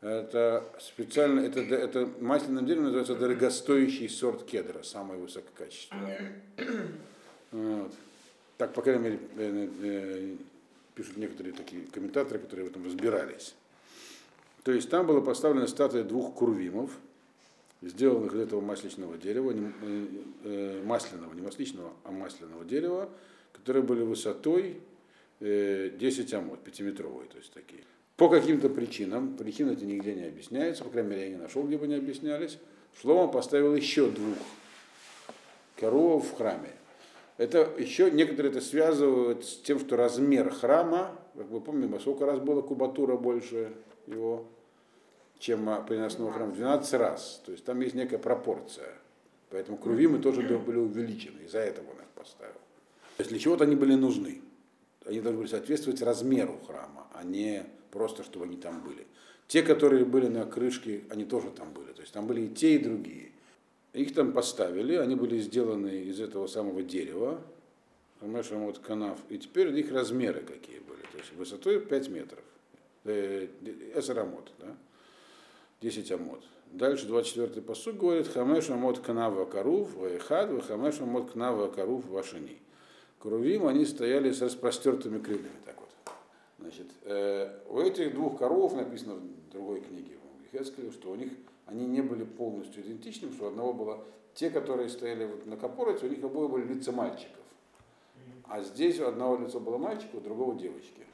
Это 0.01 0.65
специально, 0.79 1.39
это, 1.39 1.62
это 1.62 2.10
масляным 2.19 2.65
деревом 2.65 2.86
называется 2.86 3.15
дорогостоящий 3.15 4.10
сорт 4.10 4.43
кедра, 4.43 4.83
самый 4.83 5.17
высококачественный. 5.17 6.17
Вот. 7.51 7.93
Так, 8.57 8.74
по 8.74 8.81
крайней 8.81 9.03
мере, 9.03 9.19
э, 9.38 9.69
э, 9.83 10.36
пишут 10.95 11.17
некоторые 11.17 11.53
такие 11.53 11.83
комментаторы, 11.88 12.39
которые 12.39 12.67
в 12.67 12.71
этом 12.71 12.85
разбирались. 12.85 13.55
То 14.63 14.71
есть 14.71 14.89
там 14.89 15.07
была 15.07 15.21
поставлена 15.21 15.67
статуя 15.67 16.03
двух 16.03 16.33
курвимов, 16.35 16.91
сделанных 17.81 18.33
из 18.33 18.39
этого 18.39 18.62
масличного 18.62 19.17
дерева, 19.17 19.51
не, 19.51 19.71
э, 19.81 20.07
э 20.43 20.83
масляного, 20.83 21.33
не 21.33 21.41
масличного, 21.41 21.93
а 22.03 22.12
масляного 22.12 22.63
дерева, 22.63 23.09
которые 23.51 23.83
были 23.83 24.01
высотой 24.01 24.79
э, 25.41 25.89
10 25.97 26.33
амод, 26.33 26.63
пятиметровые, 26.63 27.27
то 27.27 27.38
есть 27.38 27.51
такие. 27.53 27.83
По 28.15 28.29
каким-то 28.29 28.69
причинам, 28.69 29.35
причины 29.35 29.73
эти 29.73 29.83
нигде 29.83 30.13
не 30.13 30.23
объясняются, 30.23 30.83
по 30.83 30.91
крайней 30.91 31.09
мере, 31.09 31.23
я 31.23 31.29
не 31.29 31.38
нашел, 31.38 31.63
где 31.63 31.77
бы 31.77 31.88
не 31.88 31.95
объяснялись, 31.95 32.57
Шлома 33.01 33.31
поставил 33.31 33.75
еще 33.75 34.09
двух 34.09 34.38
коров 35.75 36.27
в 36.27 36.38
храме. 36.38 36.69
Это 37.37 37.69
еще 37.77 38.11
некоторые 38.11 38.51
это 38.51 38.61
связывают 38.61 39.45
с 39.45 39.57
тем, 39.57 39.79
что 39.79 39.95
размер 39.97 40.51
храма, 40.51 41.17
как 41.35 41.47
вы 41.47 41.61
помните, 41.61 41.99
сколько 41.99 42.25
раз 42.25 42.39
было 42.39 42.61
кубатура 42.61 43.17
больше 43.17 43.73
его, 44.05 44.45
чем 45.39 45.67
приносного 45.85 46.31
храма? 46.31 46.53
12 46.53 46.93
раз. 46.93 47.41
То 47.45 47.51
есть 47.51 47.65
там 47.65 47.81
есть 47.81 47.95
некая 47.95 48.19
пропорция. 48.19 48.93
Поэтому 49.49 49.77
крувимы 49.77 50.19
тоже 50.19 50.41
были 50.41 50.77
увеличены, 50.77 51.41
из-за 51.45 51.59
этого 51.59 51.91
он 51.91 51.97
их 51.97 52.07
поставил. 52.15 52.53
То 52.53 53.19
есть 53.19 53.29
для 53.29 53.39
чего-то 53.39 53.65
они 53.65 53.75
были 53.75 53.93
нужны. 53.93 54.41
Они 55.05 55.19
должны 55.19 55.41
были 55.41 55.49
соответствовать 55.49 56.01
размеру 56.01 56.59
храма, 56.65 57.07
а 57.13 57.23
не 57.23 57.63
просто, 57.91 58.23
чтобы 58.23 58.45
они 58.45 58.57
там 58.57 58.81
были. 58.81 59.05
Те, 59.47 59.61
которые 59.61 60.05
были 60.05 60.27
на 60.27 60.45
крышке, 60.45 61.03
они 61.09 61.25
тоже 61.25 61.51
там 61.51 61.71
были. 61.73 61.91
То 61.91 62.01
есть 62.01 62.13
там 62.13 62.25
были 62.25 62.41
и 62.41 62.49
те, 62.49 62.75
и 62.75 62.77
другие. 62.79 63.32
Их 63.93 64.13
там 64.13 64.33
поставили, 64.33 64.95
они 64.95 65.15
были 65.15 65.38
сделаны 65.38 66.03
из 66.05 66.19
этого 66.19 66.47
самого 66.47 66.81
дерева, 66.81 67.39
вот 68.21 68.79
канав, 68.79 69.19
и 69.29 69.38
теперь 69.38 69.77
их 69.77 69.91
размеры 69.91 70.41
какие 70.41 70.79
были. 70.79 71.01
То 71.12 71.17
есть 71.17 71.33
высотой 71.33 71.79
5 71.79 72.09
метров. 72.09 72.43
Эсарамот, 73.05 74.51
да? 74.59 74.75
10 75.81 76.12
амот. 76.13 76.41
Дальше 76.71 77.07
24-й 77.07 77.62
посуд 77.62 77.97
говорит, 77.97 78.27
хамеш 78.27 78.69
амот 78.69 79.00
канава 79.00 79.45
карув, 79.45 79.93
ваехад, 79.95 80.65
хамеш 80.65 81.01
амот 81.01 81.31
канава 81.31 81.67
карув 81.67 82.05
вашини. 82.07 82.57
Крувим, 83.19 83.67
они 83.67 83.85
стояли 83.85 84.31
с 84.31 84.41
распростертыми 84.41 85.19
крыльями, 85.19 85.59
так 85.65 85.75
вот. 85.79 85.89
Значит, 86.59 86.88
э, 87.03 87.59
у 87.69 87.79
этих 87.79 88.13
двух 88.13 88.39
коров 88.39 88.73
написано 88.75 89.15
в 89.15 89.51
другой 89.51 89.81
книге, 89.81 90.15
в 90.51 90.57
Хескеле, 90.57 90.91
что 90.91 91.12
у 91.12 91.15
них 91.15 91.31
они 91.65 91.86
не 91.86 92.01
были 92.01 92.24
полностью 92.24 92.84
идентичны, 92.84 93.32
что 93.32 93.46
у 93.46 93.48
одного 93.48 93.74
было 93.74 94.05
те, 94.34 94.50
которые 94.50 94.89
стояли 94.89 95.25
вот 95.25 95.46
на 95.46 95.58
капороте, 95.58 96.08
у 96.08 96.10
них 96.10 96.24
обоих 96.24 96.51
были 96.51 96.74
лица 96.74 96.91
мальчиков. 96.91 97.43
А 98.46 98.62
здесь 98.62 99.00
у 99.00 99.08
одного 99.08 99.38
лицо 99.38 99.60
было 99.60 99.77
мальчика, 99.77 100.15
у 100.17 100.20
другого 100.20 100.55
девочки. 100.55 101.05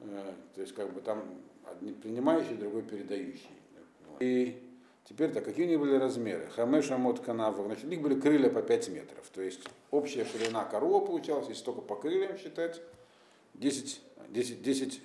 Э, 0.00 0.32
то 0.54 0.60
есть 0.60 0.74
как 0.74 0.92
бы 0.92 1.00
там 1.00 1.22
один 1.64 1.94
принимающий, 1.94 2.56
другой 2.56 2.82
передающий. 2.82 3.50
И 4.20 4.62
теперь 5.04 5.30
так, 5.30 5.44
какие 5.44 5.66
у 5.66 5.68
них 5.68 5.80
были 5.80 5.96
размеры? 5.96 6.46
Хамеш 6.54 6.90
Амот 6.90 7.20
Канава, 7.20 7.64
значит, 7.64 7.84
у 7.84 7.88
них 7.88 8.00
были 8.00 8.18
крылья 8.18 8.50
по 8.50 8.62
5 8.62 8.88
метров. 8.90 9.28
То 9.34 9.42
есть 9.42 9.60
общая 9.90 10.24
ширина 10.24 10.64
корова 10.64 11.04
получалась, 11.04 11.48
если 11.48 11.64
только 11.64 11.80
по 11.82 11.96
крыльям 11.96 12.36
считать, 12.38 12.80
10, 13.54 14.00
10, 14.28 14.62
10, 14.62 15.02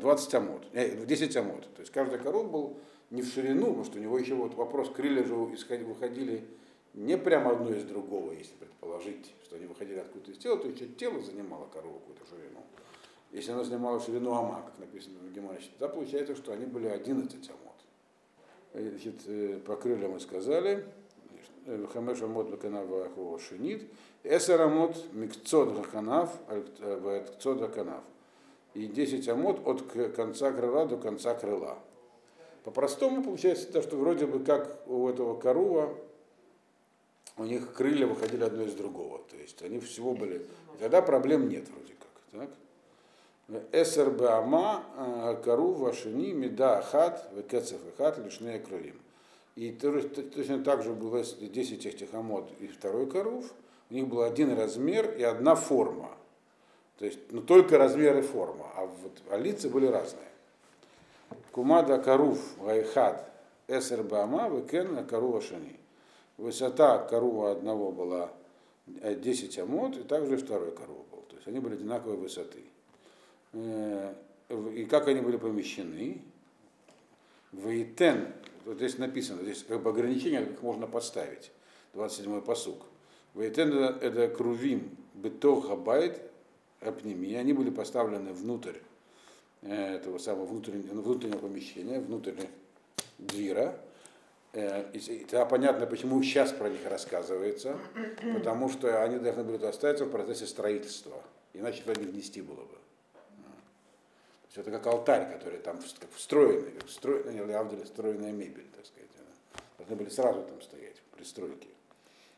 20 0.00 0.34
амот, 0.34 0.62
10 0.72 1.36
амот. 1.36 1.62
То 1.74 1.80
есть 1.80 1.92
каждый 1.92 2.18
коров 2.18 2.50
был 2.50 2.78
не 3.10 3.22
в 3.22 3.26
ширину, 3.26 3.66
потому 3.66 3.84
что 3.84 3.98
у 3.98 4.02
него 4.02 4.18
еще 4.18 4.34
вот 4.34 4.54
вопрос, 4.54 4.90
крылья 4.90 5.24
же 5.24 5.34
выходили 5.34 6.44
не 6.94 7.16
прямо 7.16 7.52
одно 7.52 7.72
из 7.74 7.84
другого, 7.84 8.32
если 8.32 8.54
предположить, 8.54 9.32
что 9.44 9.56
они 9.56 9.66
выходили 9.66 9.98
откуда-то 9.98 10.32
из 10.32 10.38
тела, 10.38 10.58
то 10.58 10.68
еще 10.68 10.86
тело 10.86 11.20
занимало 11.20 11.66
корову 11.72 12.00
какую-то 12.00 12.24
ширину. 12.26 12.60
Если 13.30 13.52
оно 13.52 13.64
занимало 13.64 14.00
ширину 14.00 14.32
ама, 14.34 14.62
как 14.64 14.78
написано 14.78 15.18
в 15.20 15.32
Геморе, 15.32 15.60
тогда 15.78 15.94
получается, 15.94 16.34
что 16.34 16.52
они 16.52 16.66
были 16.66 16.88
11 16.88 17.50
амот. 17.50 17.68
Значит, 18.74 19.14
э, 19.26 19.60
по 19.64 19.76
крыльям 19.76 20.12
мы 20.12 20.20
сказали, 20.20 20.84
э, 21.66 21.86
Хамеш 21.92 22.22
амот 22.22 22.50
лаканав 22.50 22.86
вахова 22.86 23.38
шинит, 23.38 23.84
эсер 24.24 24.60
амот 24.62 24.96
микцод 25.12 25.76
хаканав, 25.76 26.38
ваэткцод 26.48 27.60
хаканав. 27.60 28.02
И 28.74 28.86
10 28.86 29.28
амот 29.28 29.66
от 29.66 29.82
конца 30.14 30.52
крыла 30.52 30.86
до 30.86 30.96
конца 30.96 31.34
крыла. 31.34 31.78
По-простому 32.68 33.24
получается 33.24 33.72
то, 33.72 33.80
что 33.80 33.96
вроде 33.96 34.26
бы 34.26 34.40
как 34.40 34.86
у 34.86 35.08
этого 35.08 35.40
корова 35.40 35.94
у 37.38 37.44
них 37.44 37.72
крылья 37.72 38.06
выходили 38.06 38.44
одно 38.44 38.64
из 38.64 38.74
другого. 38.74 39.22
То 39.30 39.38
есть 39.38 39.62
они 39.62 39.80
всего 39.80 40.12
были. 40.12 40.36
И 40.74 40.78
тогда 40.78 41.00
проблем 41.00 41.48
нет 41.48 41.64
вроде 41.70 41.94
как. 41.94 42.50
Так? 43.48 43.62
Эсер 43.72 44.10
Баама 44.10 44.84
э, 44.98 45.42
Кару 45.42 45.72
Вашини 45.72 46.32
Меда 46.32 46.80
Ахат 46.80 47.30
Векецев 47.34 47.80
Ахат 47.94 48.18
Лишнея 48.18 48.58
Крылим. 48.58 49.00
И 49.56 49.70
точно 49.72 50.62
так 50.62 50.82
же 50.82 50.92
было 50.92 51.24
10 51.24 51.86
этих 51.86 52.12
амод 52.12 52.50
и 52.60 52.66
второй 52.66 53.08
коров. 53.08 53.46
У 53.88 53.94
них 53.94 54.08
был 54.08 54.20
один 54.20 54.54
размер 54.54 55.10
и 55.16 55.22
одна 55.22 55.54
форма. 55.54 56.10
То 56.98 57.06
есть, 57.06 57.18
ну, 57.30 57.40
только 57.40 57.78
размер 57.78 58.18
и 58.18 58.20
форма, 58.20 58.66
а, 58.76 58.84
вот, 58.84 59.22
а 59.30 59.38
лица 59.38 59.70
были 59.70 59.86
разные. 59.86 60.28
Кумада 61.52 61.98
Карув 61.98 62.38
Вайхад 62.58 63.30
Эсер 63.68 64.02
Бама 64.02 64.48
Векен 64.48 65.06
Карува 65.06 65.40
Шани. 65.40 65.78
Высота 66.36 66.98
корова 66.98 67.50
одного 67.50 67.90
была 67.90 68.30
10 68.86 69.58
амот, 69.58 69.96
и 69.96 70.02
также 70.02 70.36
второй 70.36 70.70
корова 70.70 71.02
был. 71.10 71.22
То 71.28 71.36
есть 71.36 71.48
они 71.48 71.58
были 71.58 71.74
одинаковой 71.74 72.16
высоты. 72.16 72.62
Э, 73.52 74.14
и 74.74 74.84
как 74.84 75.08
они 75.08 75.20
были 75.20 75.36
помещены? 75.36 76.22
Вейтен, 77.52 78.28
вот 78.64 78.76
здесь 78.76 78.98
написано, 78.98 79.42
здесь 79.42 79.64
как 79.66 79.82
бы 79.82 79.90
ограничение, 79.90 80.46
как 80.46 80.62
можно 80.62 80.86
подставить. 80.86 81.50
27-й 81.94 82.42
посук. 82.42 82.82
Вейтен 83.34 83.72
это 83.72 84.28
крувим 84.28 84.96
бетох 85.14 85.68
габайт 85.68 86.22
апними. 86.80 87.34
Они 87.34 87.52
были 87.52 87.70
поставлены 87.70 88.32
внутрь 88.32 88.76
Э, 88.76 88.87
этого 89.62 90.18
самого 90.18 90.46
внутреннего, 90.46 90.92
внутреннего 90.92 91.38
помещения, 91.38 91.98
внутреннего 91.98 92.48
двира. 93.18 93.78
Э, 94.52 94.90
и 94.92 95.24
тогда 95.24 95.44
понятно, 95.44 95.86
почему 95.86 96.22
сейчас 96.22 96.52
про 96.52 96.68
них 96.68 96.86
рассказывается, 96.86 97.78
потому 98.34 98.68
что 98.68 99.02
они 99.02 99.18
должны 99.18 99.44
были 99.44 99.64
остаться 99.64 100.04
в 100.04 100.10
процессе 100.10 100.46
строительства, 100.46 101.22
иначе 101.52 101.82
туда 101.82 102.00
не 102.00 102.06
внести 102.06 102.40
было 102.40 102.62
бы. 102.62 102.74
То 102.74 104.46
есть 104.46 104.58
это 104.58 104.70
как 104.70 104.86
алтарь, 104.86 105.30
который 105.32 105.58
там 105.58 105.78
как 105.98 106.10
встроенный, 106.14 106.72
как 106.72 106.86
встроенная, 106.86 107.34
или 107.34 107.82
встроенная 107.84 108.32
мебель, 108.32 108.66
так 108.74 108.86
сказать. 108.86 109.10
должны 109.76 109.96
были 109.96 110.08
сразу 110.08 110.42
там 110.42 110.62
стоять, 110.62 110.96
пристройки. 111.14 111.68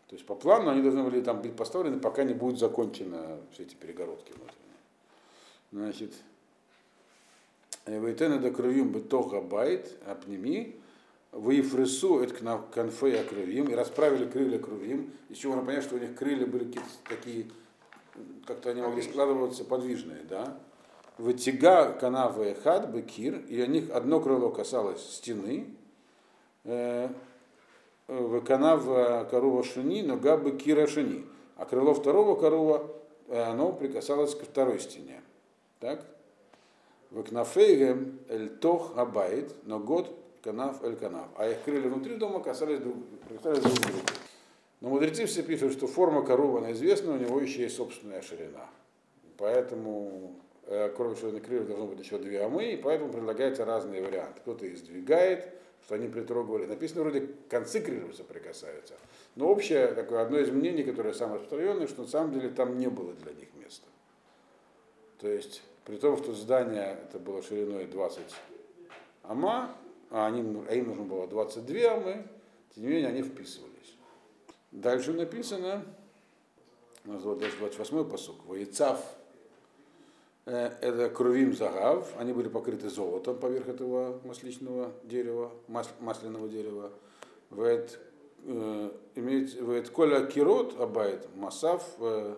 То 0.08 0.16
есть 0.16 0.26
по 0.26 0.34
плану 0.34 0.70
они 0.70 0.82
должны 0.82 1.04
были 1.04 1.20
там 1.20 1.40
быть 1.40 1.54
поставлены, 1.54 2.00
пока 2.00 2.24
не 2.24 2.34
будут 2.34 2.58
закончены 2.58 3.38
все 3.52 3.62
эти 3.62 3.76
перегородки 3.76 4.32
внутренние. 4.32 4.70
Значит, 5.70 6.14
Вейтена 7.86 8.38
до 8.38 8.50
кровим 8.50 8.92
бетога 8.92 9.40
байт, 9.40 9.96
апними, 10.06 10.76
выифресу 11.32 12.20
это 12.20 12.34
конфей 12.72 13.22
кровим, 13.24 13.68
и 13.68 13.74
расправили 13.74 14.26
крылья 14.28 14.58
кровим, 14.58 15.12
из 15.28 15.38
чего 15.38 15.54
можно 15.54 15.66
понять, 15.66 15.84
что 15.84 15.96
у 15.96 15.98
них 15.98 16.14
крылья 16.14 16.46
были 16.46 16.64
какие-то 16.64 16.88
такие, 17.08 17.46
как-то 18.46 18.70
они 18.70 18.82
могли 18.82 19.02
складываться 19.02 19.64
подвижные, 19.64 20.22
да. 20.28 20.58
Вытяга 21.18 21.92
канавы 21.92 22.54
хад 22.54 22.88
бекир, 22.90 23.40
и 23.48 23.62
у 23.62 23.66
них 23.66 23.90
одно 23.90 24.20
крыло 24.20 24.50
касалось 24.50 25.02
стены, 25.02 25.66
канав 28.46 28.84
корова 29.30 29.62
шини, 29.64 30.02
нога 30.02 30.36
бекира 30.36 30.86
шини, 30.86 31.24
а 31.56 31.64
крыло 31.64 31.94
второго 31.94 32.36
корова, 32.36 32.90
оно 33.28 33.72
прикасалось 33.72 34.34
к 34.34 34.42
второй 34.42 34.80
стене. 34.80 35.20
Так? 35.78 36.04
Векнафейгем 37.10 38.20
эль 38.28 38.48
тох 38.48 38.96
абайт, 38.96 39.52
но 39.64 39.80
год 39.80 40.16
канав 40.42 40.82
эль 40.84 40.96
канав. 40.96 41.28
А 41.36 41.48
их 41.48 41.62
крылья 41.64 41.88
внутри 41.88 42.16
дома 42.16 42.40
касались 42.40 42.78
друг, 42.78 42.96
касались 43.28 43.62
друг 43.62 43.74
друга. 43.74 43.98
Но 44.80 44.88
мудрецы 44.88 45.26
все 45.26 45.42
пишут, 45.42 45.72
что 45.72 45.86
форма 45.86 46.24
коровы, 46.24 46.58
она 46.58 46.72
известна, 46.72 47.12
у 47.12 47.18
него 47.18 47.40
еще 47.40 47.62
есть 47.62 47.76
собственная 47.76 48.22
ширина. 48.22 48.66
Поэтому, 49.36 50.36
э, 50.66 50.90
кроме 50.96 51.16
ширины 51.16 51.40
крыльев, 51.40 51.66
должно 51.66 51.86
быть 51.86 51.98
еще 51.98 52.18
две 52.18 52.42
амы, 52.42 52.72
и 52.72 52.76
поэтому 52.76 53.12
предлагаются 53.12 53.64
разные 53.64 54.02
варианты. 54.02 54.40
Кто-то 54.40 54.64
их 54.64 54.78
сдвигает, 54.78 55.48
что 55.84 55.96
они 55.96 56.08
притрогивали. 56.08 56.66
Написано, 56.66 57.02
вроде 57.02 57.28
концы 57.48 57.80
крыльев 57.80 58.14
соприкасаются. 58.14 58.94
Но 59.36 59.48
общее, 59.48 59.88
такое 59.88 60.22
одно 60.22 60.38
из 60.38 60.50
мнений, 60.50 60.82
которое 60.82 61.12
самое 61.12 61.40
распространенное, 61.40 61.86
что 61.86 62.02
на 62.02 62.08
самом 62.08 62.32
деле 62.32 62.48
там 62.50 62.78
не 62.78 62.88
было 62.88 63.12
для 63.14 63.32
них 63.32 63.48
места. 63.54 63.86
То 65.18 65.28
есть 65.28 65.62
при 65.90 65.96
том, 65.96 66.16
что 66.16 66.34
здание 66.34 67.00
это 67.02 67.18
было 67.18 67.42
шириной 67.42 67.86
20 67.86 68.22
ама, 69.24 69.74
а, 70.08 70.28
они, 70.28 70.40
а 70.68 70.74
им 70.74 70.86
нужно 70.86 71.02
было 71.02 71.26
22 71.26 71.94
амы, 71.94 72.28
тем 72.72 72.84
не 72.84 72.90
менее 72.90 73.08
они 73.08 73.22
вписывались. 73.22 73.96
Дальше 74.70 75.12
написано, 75.12 75.84
у 77.04 77.10
нас 77.10 77.22
28 77.24 78.08
посук, 78.08 78.36
Воицав 78.46 79.04
это 80.44 81.10
кровим 81.10 81.56
загав, 81.56 82.08
они 82.18 82.32
были 82.32 82.46
покрыты 82.46 82.88
золотом 82.88 83.36
поверх 83.36 83.68
этого 83.68 84.20
масличного 84.24 84.92
дерева, 85.02 85.50
масляного 85.98 86.48
дерева. 86.48 86.92
Вет, 87.50 87.98
э, 88.44 88.90
имеется, 89.16 89.58
вет 89.58 89.90
коля 89.90 90.24
кирот 90.24 90.78
абайт 90.80 91.28
масав 91.34 91.84
э, 91.98 92.36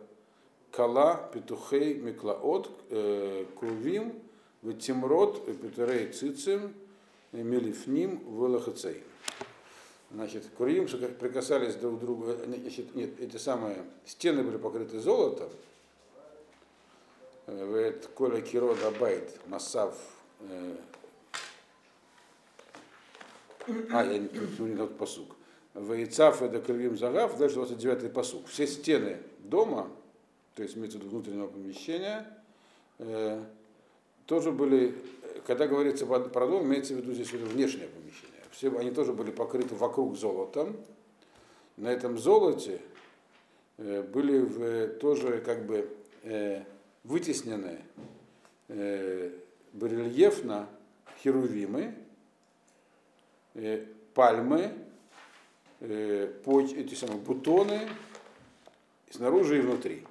кала 0.73 1.31
петухей 1.33 1.95
миклаот 1.95 2.71
крувим 3.59 4.21
ветимрот 4.63 5.45
петерей 5.47 6.13
цицим 6.13 6.75
мелифним 7.33 8.21
велахацей. 8.27 9.03
Значит, 10.11 10.45
курим 10.59 10.87
прикасались 10.87 11.77
друг 11.77 11.99
к 11.99 12.01
другу, 12.01 12.33
значит, 12.33 12.95
нет, 12.95 13.19
эти 13.19 13.39
самые 13.39 13.85
стены 14.05 14.43
были 14.43 14.59
покрыты 14.59 15.01
золотом, 15.01 15.49
Вет 17.47 18.07
коля 18.15 18.41
кирот 18.41 18.83
абайт 18.85 19.41
масав 19.47 19.95
а, 23.91 24.05
я 24.05 24.19
не, 24.19 24.29
не 24.59 24.77
тот 24.77 24.99
посук. 24.99 25.37
Вейцав 25.75 26.43
это 26.43 26.61
кривим 26.61 26.97
загав, 26.97 27.39
дальше 27.39 27.59
29-й 27.59 28.11
посук. 28.11 28.47
Все 28.49 28.67
стены 28.67 29.19
дома 29.39 29.89
то 30.55 30.63
есть 30.63 30.77
имеется 30.77 30.99
в 30.99 31.03
виду 31.03 31.11
внутреннего 31.11 31.47
помещения, 31.47 32.27
э, 32.99 33.43
тоже 34.27 34.53
были, 34.53 34.95
когда 35.47 35.67
говорится 35.67 36.07
про 36.07 36.47
дом, 36.47 36.65
имеется 36.65 36.95
в 36.95 36.99
виду 36.99 37.13
здесь 37.13 37.33
внешнее 37.33 37.89
помещение. 37.89 38.43
Все 38.51 38.77
они 38.79 38.91
тоже 38.91 39.13
были 39.13 39.31
покрыты 39.31 39.75
вокруг 39.75 40.17
золотом. 40.17 40.77
На 41.77 41.89
этом 41.89 42.19
золоте 42.19 42.81
э, 43.79 44.03
были 44.03 44.39
в, 44.39 44.99
тоже 44.99 45.41
как 45.41 45.67
бы 45.67 45.89
э, 46.23 46.63
вытеснены 47.05 47.79
э, 48.69 49.33
барельефно 49.73 50.69
херувимы, 51.23 51.95
э, 53.55 53.87
пальмы, 54.15 54.73
э, 55.81 56.33
эти 56.77 56.95
самые 56.95 57.21
бутоны 57.21 57.89
снаружи 59.11 59.59
и 59.59 59.61
внутри. 59.61 60.05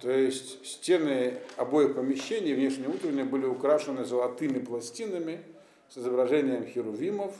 То 0.00 0.10
есть 0.10 0.66
стены 0.66 1.38
обоих 1.56 1.94
помещений, 1.94 2.54
внешние 2.54 2.86
и 2.86 2.90
внутренние, 2.90 3.24
были 3.24 3.46
украшены 3.46 4.04
золотыми 4.04 4.58
пластинами 4.58 5.40
с 5.88 5.98
изображением 5.98 6.66
херувимов 6.66 7.34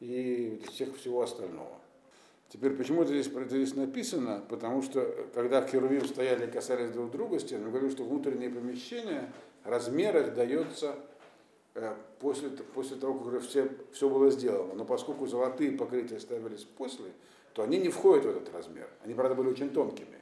и 0.00 0.60
всех 0.70 0.96
всего 0.96 1.22
остального. 1.22 1.78
Теперь 2.48 2.72
почему 2.76 3.02
это 3.02 3.12
здесь, 3.12 3.26
это 3.26 3.56
здесь 3.56 3.74
написано? 3.74 4.42
Потому 4.48 4.82
что 4.82 5.26
когда 5.34 5.66
херувим 5.66 6.04
стояли 6.06 6.46
и 6.46 6.50
касались 6.50 6.90
друг 6.90 7.10
друга 7.10 7.38
стен, 7.38 7.64
мы 7.64 7.70
говорим, 7.70 7.90
что 7.90 8.04
внутренние 8.04 8.48
помещения, 8.48 9.32
размер 9.64 10.16
их 10.18 10.34
дается 10.34 10.94
э, 11.74 11.94
после, 12.20 12.50
после 12.50 12.96
того, 12.96 13.14
как 13.14 13.26
уже 13.26 13.40
все, 13.40 13.68
все 13.92 14.08
было 14.08 14.30
сделано. 14.30 14.74
Но 14.74 14.84
поскольку 14.84 15.26
золотые 15.26 15.72
покрытия 15.72 16.20
ставились 16.20 16.62
после, 16.62 17.10
то 17.54 17.62
они 17.62 17.78
не 17.78 17.88
входят 17.88 18.24
в 18.24 18.28
этот 18.28 18.54
размер. 18.54 18.88
Они, 19.04 19.14
правда, 19.14 19.34
были 19.34 19.48
очень 19.48 19.70
тонкими. 19.70 20.18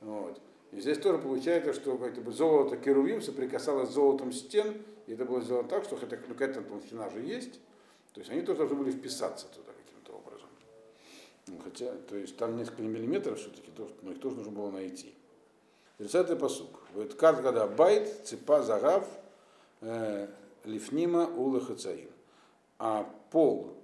Вот. 0.00 0.40
И 0.76 0.80
здесь 0.80 0.98
тоже 0.98 1.16
получается, 1.16 1.72
что 1.72 1.96
как 1.96 2.22
бы, 2.22 2.30
золото 2.32 2.76
керувим 2.76 3.22
соприкасалось 3.22 3.88
с 3.88 3.94
золотом 3.94 4.30
стен, 4.30 4.82
и 5.06 5.14
это 5.14 5.24
было 5.24 5.40
сделано 5.40 5.66
так, 5.66 5.84
что 5.84 5.96
хотя 5.96 6.18
какая-то 6.18 6.60
толщина 6.60 7.08
же 7.08 7.20
есть, 7.20 7.54
то 8.12 8.20
есть 8.20 8.30
они 8.30 8.42
тоже 8.42 8.58
должны 8.58 8.76
были 8.76 8.90
вписаться 8.90 9.46
туда 9.46 9.72
каким-то 9.72 10.12
образом. 10.18 10.50
Ну, 11.46 11.58
хотя, 11.64 11.92
то 11.92 12.16
есть 12.16 12.36
там 12.36 12.58
несколько 12.58 12.82
миллиметров 12.82 13.38
все-таки, 13.38 13.70
но 14.02 14.12
их 14.12 14.20
тоже 14.20 14.36
нужно 14.36 14.52
было 14.52 14.70
найти. 14.70 15.14
30-й 15.98 16.36
посук. 16.36 16.82
Войткат 16.92 17.40
гада 17.40 17.66
байт, 17.66 18.26
цепа 18.26 18.62
загав, 18.62 19.08
э, 19.80 20.28
лифнима 20.64 21.24
ула 21.24 21.58
хацаим. 21.58 22.10
А 22.78 23.10
пол 23.30 23.78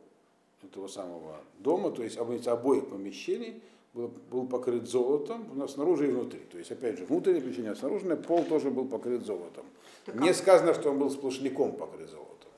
этого 0.62 0.88
самого 0.88 1.40
дома, 1.58 1.90
то 1.90 2.02
есть 2.02 2.18
обоих 2.18 2.90
помещений, 2.90 3.62
был, 3.94 4.10
был 4.30 4.46
покрыт 4.46 4.88
золотом, 4.88 5.46
у 5.52 5.54
нас 5.54 5.72
снаружи 5.72 6.08
и 6.08 6.10
внутри. 6.10 6.40
То 6.50 6.58
есть, 6.58 6.70
опять 6.70 6.98
же, 6.98 7.04
внутреннее 7.04 7.42
помещение, 7.42 7.72
а 7.72 7.76
снаружи 7.76 8.16
пол 8.16 8.44
тоже 8.44 8.70
был 8.70 8.86
покрыт 8.86 9.24
золотом. 9.24 9.66
Так 10.04 10.14
Не 10.16 10.32
сказано, 10.32 10.74
что 10.74 10.90
он 10.90 10.98
был 10.98 11.10
сплошняком 11.10 11.72
покрыт 11.72 12.08
золотом. 12.08 12.50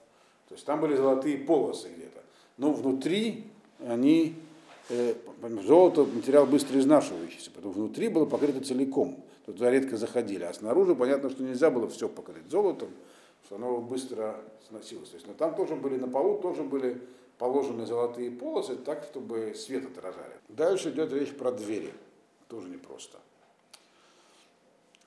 То 0.48 0.54
есть 0.54 0.64
там 0.64 0.80
были 0.80 0.94
золотые 0.96 1.38
полосы 1.38 1.88
где-то. 1.88 2.22
Но 2.56 2.72
внутри 2.72 3.46
они, 3.80 4.34
э, 4.88 5.14
золото 5.64 6.04
материал 6.04 6.46
быстро 6.46 6.78
изнашивающийся, 6.78 7.50
потому 7.50 7.74
внутри 7.74 8.08
было 8.08 8.26
покрыто 8.26 8.64
целиком. 8.64 9.22
Туда 9.44 9.70
редко 9.70 9.96
заходили. 9.96 10.44
А 10.44 10.54
снаружи 10.54 10.94
понятно, 10.94 11.28
что 11.28 11.42
нельзя 11.42 11.70
было 11.70 11.88
все 11.88 12.08
покрыть 12.08 12.48
золотом, 12.50 12.88
что 13.44 13.56
оно 13.56 13.78
быстро 13.78 14.36
сносилось. 14.68 15.10
То 15.10 15.16
есть, 15.16 15.26
но 15.26 15.34
там 15.34 15.54
тоже 15.54 15.74
были 15.74 15.96
на 15.96 16.08
полу, 16.08 16.38
тоже 16.38 16.62
были 16.62 16.98
положены 17.38 17.86
золотые 17.86 18.30
полосы 18.30 18.76
так, 18.76 19.04
чтобы 19.04 19.54
свет 19.54 19.86
отражали. 19.86 20.34
Дальше 20.48 20.90
идет 20.90 21.12
речь 21.12 21.34
про 21.34 21.52
двери. 21.52 21.92
Тоже 22.48 22.68
непросто. 22.68 23.18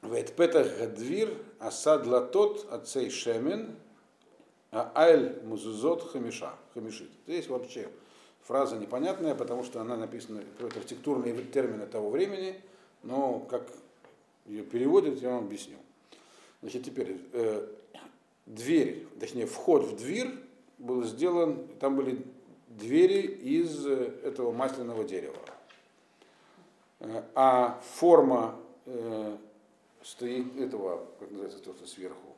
Вет 0.02 0.36
петах 0.36 0.78
гадвир 0.78 1.38
асад 1.60 2.06
латот 2.06 2.72
ацей 2.72 3.10
шемен 3.10 3.76
а 4.72 4.92
айль 4.96 5.42
музузот 5.44 6.12
хамиша. 6.12 6.54
Хамишит. 6.74 7.10
Здесь 7.26 7.48
вообще 7.48 7.90
фраза 8.44 8.78
непонятная, 8.78 9.36
потому 9.36 9.63
что 9.63 9.82
она 9.82 9.98
написана, 9.98 10.42
это 10.60 10.78
архитектурные 10.78 11.36
термины 11.46 11.86
того 11.86 12.10
времени, 12.10 12.60
но 13.04 13.40
как 13.40 13.68
ее 14.46 14.63
переводят, 14.63 15.22
я 15.22 15.30
вам 15.30 15.46
объясню. 15.46 15.78
Значит, 16.62 16.86
теперь 16.86 17.20
э, 17.34 17.68
дверь, 18.46 19.08
точнее, 19.20 19.46
вход 19.46 19.84
в 19.84 19.96
дверь 19.98 20.34
был 20.78 21.04
сделан, 21.04 21.68
там 21.80 21.96
были 21.96 22.26
двери 22.68 23.22
из 23.22 23.86
э, 23.86 24.20
этого 24.24 24.52
масляного 24.52 25.04
дерева. 25.04 25.40
Э, 27.00 27.24
а 27.36 27.82
форма 27.96 28.60
э, 28.86 29.38
стоит 30.04 30.58
этого, 30.58 31.06
как 31.20 31.32
называется 31.32 31.60
то, 31.60 31.74
что 31.74 31.88
сверху, 31.88 32.36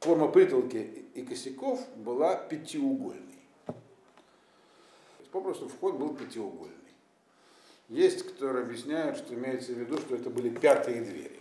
форма 0.00 0.28
притолки 0.28 1.06
и 1.14 1.22
косяков 1.22 1.80
была 1.96 2.36
пятиугольной. 2.36 3.22
Попросту 5.32 5.68
вход 5.68 5.96
был 5.96 6.14
пятиугольный. 6.14 6.74
Есть, 7.88 8.22
которые 8.22 8.64
объясняют, 8.64 9.18
что 9.18 9.34
имеется 9.34 9.72
в 9.72 9.78
виду, 9.78 9.98
что 9.98 10.14
это 10.14 10.30
были 10.30 10.48
пятые 10.48 11.02
двери. 11.02 11.40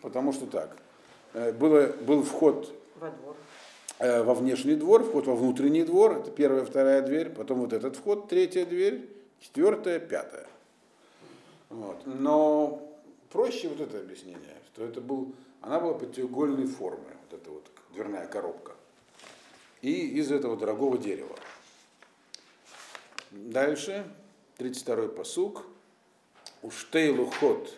Потому 0.00 0.32
что 0.32 0.46
так. 0.46 0.78
Было, 1.34 1.88
был 1.88 2.22
вход 2.22 2.74
во 2.96 3.10
двор. 3.10 3.36
э, 3.98 4.22
во 4.22 4.34
внешний 4.34 4.74
двор, 4.74 5.04
вход 5.04 5.26
во 5.26 5.34
внутренний 5.34 5.84
двор, 5.84 6.18
это 6.18 6.30
первая, 6.30 6.64
вторая 6.64 7.02
дверь, 7.02 7.30
потом 7.30 7.60
вот 7.60 7.72
этот 7.72 7.96
вход, 7.96 8.28
третья 8.28 8.64
дверь, 8.64 9.08
четвертая, 9.40 10.00
пятая. 10.00 10.46
Вот. 11.68 12.06
Но 12.06 12.82
проще 13.30 13.68
вот 13.68 13.80
это 13.80 13.98
объяснение, 13.98 14.56
что 14.72 14.84
это 14.84 15.00
был, 15.00 15.34
она 15.60 15.80
была 15.80 15.94
пятиугольной 15.94 16.66
формы, 16.66 17.10
вот 17.30 17.40
эта 17.40 17.50
вот 17.50 17.70
дверная 17.92 18.26
коробка, 18.26 18.72
и 19.82 20.08
из 20.18 20.30
этого 20.32 20.56
дорогого 20.56 20.98
дерева. 20.98 21.36
Дальше, 23.30 24.04
32-й 24.58 25.08
посук. 25.08 25.64
Уштей 26.62 27.10
лухот, 27.10 27.72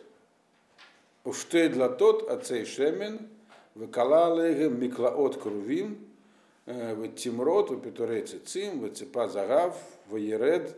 уштей 1.25 1.68
длатот 1.68 2.29
ацей 2.29 2.64
шемен, 2.64 3.29
выкала 3.74 4.35
легем 4.40 4.80
миклаот 4.80 5.40
крувим, 5.40 5.98
вытимрот, 6.66 7.70
вепетурей 7.70 8.22
цицим, 8.26 8.80
выцепа 8.80 9.28
загав, 9.28 9.76
ваеред 10.08 10.76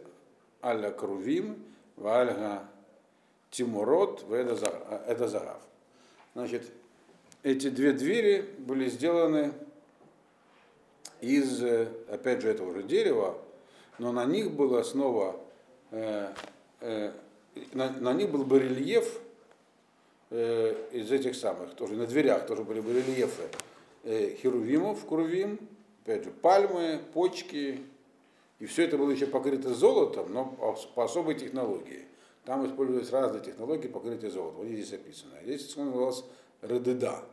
аля 0.62 0.90
крувим, 0.90 1.62
вальга 1.96 2.64
тимурот, 3.50 4.24
это 4.30 5.28
загав. 5.28 5.60
Значит, 6.34 6.70
эти 7.42 7.68
две 7.68 7.92
двери 7.92 8.48
были 8.58 8.88
сделаны 8.88 9.52
из, 11.20 11.62
опять 12.08 12.42
же, 12.42 12.48
этого 12.48 12.72
же 12.72 12.82
дерева, 12.82 13.38
но 13.98 14.12
на 14.12 14.24
них 14.24 14.50
была 14.50 14.82
снова, 14.82 15.40
э, 15.90 16.32
э, 16.80 17.12
на, 17.72 17.90
на 17.90 18.12
них 18.12 18.30
был 18.30 18.44
бы 18.44 18.58
рельеф 18.58 19.20
э, 20.34 20.74
из 20.92 21.10
этих 21.12 21.34
самых, 21.34 21.74
тоже 21.74 21.94
на 21.94 22.06
дверях 22.06 22.46
тоже 22.46 22.64
были 22.64 22.80
бы 22.80 22.92
рельефы 22.92 23.44
э, 24.02 24.34
херувимов, 24.40 25.04
курвим, 25.04 25.58
опять 26.02 26.24
же, 26.24 26.30
пальмы, 26.30 27.00
почки, 27.12 27.80
и 28.58 28.66
все 28.66 28.84
это 28.84 28.98
было 28.98 29.10
еще 29.10 29.26
покрыто 29.26 29.74
золотом, 29.74 30.32
но 30.32 30.44
по 30.94 31.04
особой 31.04 31.34
технологии. 31.34 32.06
Там 32.44 32.66
использовались 32.66 33.10
разные 33.10 33.42
технологии 33.42 33.88
покрытия 33.88 34.30
золотом. 34.30 34.58
Вот 34.58 34.66
здесь 34.66 34.92
описано. 34.92 35.32
Здесь 35.42 35.74
называлось 35.76 36.24
редеда. 36.62 37.24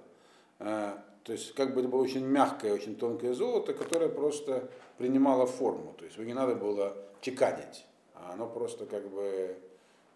Э, 0.59 0.93
то 1.23 1.33
есть 1.33 1.53
как 1.53 1.73
бы 1.73 1.81
это 1.81 1.89
было 1.89 2.01
очень 2.01 2.25
мягкое, 2.25 2.73
очень 2.73 2.95
тонкое 2.95 3.33
золото, 3.33 3.73
которое 3.73 4.09
просто 4.09 4.69
принимало 4.97 5.45
форму. 5.45 5.93
То 5.97 6.05
есть 6.05 6.17
его 6.17 6.25
не 6.25 6.33
надо 6.33 6.55
было 6.55 6.95
чеканить, 7.21 7.85
а 8.15 8.33
оно 8.33 8.47
просто 8.47 8.85
как 8.85 9.07
бы, 9.09 9.55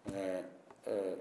э, 0.06 0.42
э, 0.84 1.16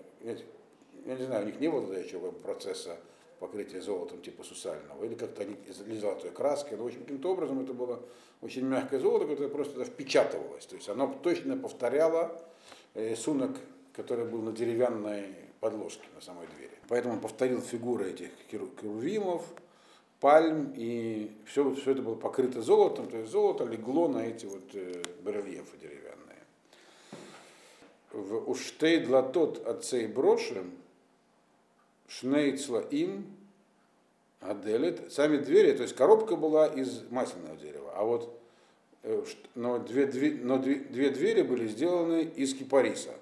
я 1.06 1.16
не 1.16 1.26
знаю, 1.26 1.44
у 1.44 1.48
них 1.48 1.60
не 1.60 1.70
было 1.70 1.82
тогда 1.82 2.00
еще 2.00 2.20
процесса 2.20 2.98
покрытия 3.40 3.82
золотом 3.82 4.22
типа 4.22 4.44
сусального, 4.44 5.04
или 5.04 5.16
как-то 5.16 5.44
они 5.44 5.56
из 5.68 6.00
золотой 6.00 6.32
краски, 6.32 6.74
но 6.74 6.84
очень 6.84 7.02
каким-то 7.02 7.32
образом 7.32 7.62
это 7.62 7.74
было 7.74 8.02
очень 8.42 8.66
мягкое 8.66 9.00
золото, 9.00 9.28
которое 9.28 9.50
просто 9.50 9.84
впечатывалось. 9.84 10.66
То 10.66 10.76
есть 10.76 10.90
оно 10.90 11.14
точно 11.22 11.58
повторяло 11.58 12.42
рисунок, 12.94 13.58
который 13.94 14.26
был 14.26 14.42
на 14.42 14.52
деревянной 14.52 15.36
подложке 15.60 16.06
на 16.14 16.22
самой 16.22 16.48
двери. 16.56 16.74
Поэтому 16.88 17.16
он 17.16 17.20
повторил 17.20 17.62
фигуры 17.62 18.12
этих 18.12 18.30
керувимов, 18.50 19.44
пальм, 20.20 20.74
и 20.76 21.32
все, 21.46 21.74
все 21.76 21.92
это 21.92 22.02
было 22.02 22.16
покрыто 22.16 22.62
золотом, 22.62 23.08
то 23.08 23.18
есть 23.18 23.32
золото 23.32 23.66
легло 23.66 24.08
на 24.08 24.26
эти 24.26 24.46
вот 24.46 24.64
э, 24.74 25.02
барельефы 25.24 25.78
деревянные. 25.78 26.44
В 28.12 28.50
уштей 28.50 29.00
длатот 29.02 29.66
отцей 29.68 30.08
брошем, 30.08 30.72
шнейцла 32.08 32.82
им, 32.82 33.26
аделет, 34.40 35.12
сами 35.12 35.38
двери, 35.38 35.74
то 35.74 35.84
есть 35.84 35.96
коробка 35.96 36.36
была 36.36 36.68
из 36.68 37.04
масляного 37.10 37.58
дерева, 37.58 37.94
а 37.96 38.04
вот 38.04 38.40
э, 39.04 39.24
но 39.56 39.80
две, 39.80 40.06
две, 40.06 40.32
но 40.32 40.58
две, 40.58 40.76
две 40.76 41.10
двери 41.10 41.42
были 41.42 41.68
сделаны 41.68 42.24
из 42.24 42.54
кипариса. 42.54 43.14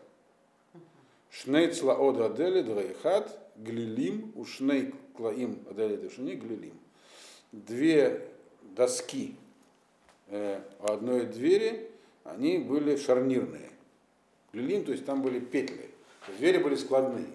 Шнейцла 1.29 1.95
от 1.95 2.19
аделет 2.19 2.65
двоехат, 2.65 3.39
глилим, 3.55 4.33
ушней 4.35 4.93
клаим 5.15 5.65
аделет 5.69 6.03
ушней 6.03 6.35
глилим 6.35 6.73
две 7.53 8.27
доски 8.75 9.35
э, 10.27 10.59
у 10.79 10.91
одной 10.91 11.27
двери, 11.27 11.89
они 12.23 12.57
были 12.57 12.97
шарнирные. 12.97 13.69
Люлин, 14.51 14.83
то 14.83 14.91
есть 14.91 15.05
там 15.05 15.21
были 15.21 15.39
петли. 15.39 15.89
Двери 16.37 16.57
были 16.57 16.75
складные. 16.75 17.27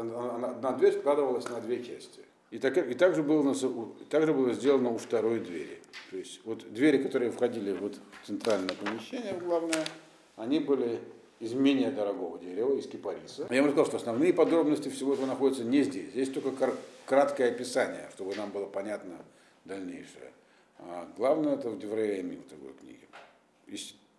Одна 0.00 0.72
дверь 0.72 0.98
складывалась 0.98 1.48
на 1.48 1.60
две 1.60 1.82
части. 1.82 2.20
И, 2.50 2.58
так, 2.58 2.78
и 2.78 2.94
также, 2.94 3.22
было, 3.22 3.54
также 4.08 4.32
было 4.32 4.54
сделано 4.54 4.90
у 4.90 4.98
второй 4.98 5.40
двери. 5.40 5.80
То 6.10 6.16
есть 6.16 6.40
вот 6.44 6.72
двери, 6.72 7.02
которые 7.02 7.30
входили 7.30 7.72
вот 7.72 7.98
в 8.22 8.26
центральное 8.26 8.74
помещение, 8.74 9.34
главное, 9.34 9.84
они 10.36 10.58
были 10.58 10.98
из 11.40 11.52
менее 11.52 11.90
дорогого 11.90 12.38
дерева, 12.38 12.74
из 12.76 12.86
кипариса. 12.86 13.46
Я 13.50 13.62
вам 13.62 13.70
сказал, 13.72 13.86
что 13.86 13.96
основные 13.98 14.32
подробности 14.32 14.88
всего 14.88 15.12
этого 15.12 15.26
находятся 15.26 15.64
не 15.64 15.82
здесь. 15.82 16.10
Здесь 16.10 16.30
только 16.30 16.72
краткое 17.04 17.48
описание, 17.48 18.08
чтобы 18.14 18.34
нам 18.34 18.50
было 18.50 18.66
понятно 18.66 19.18
дальнейшее. 19.64 20.32
А 20.78 21.06
главное 21.16 21.54
это 21.54 21.68
в 21.70 21.78
Деврея 21.78 22.22
Эмил, 22.22 22.42
такой 22.48 22.72
книге. 22.72 23.06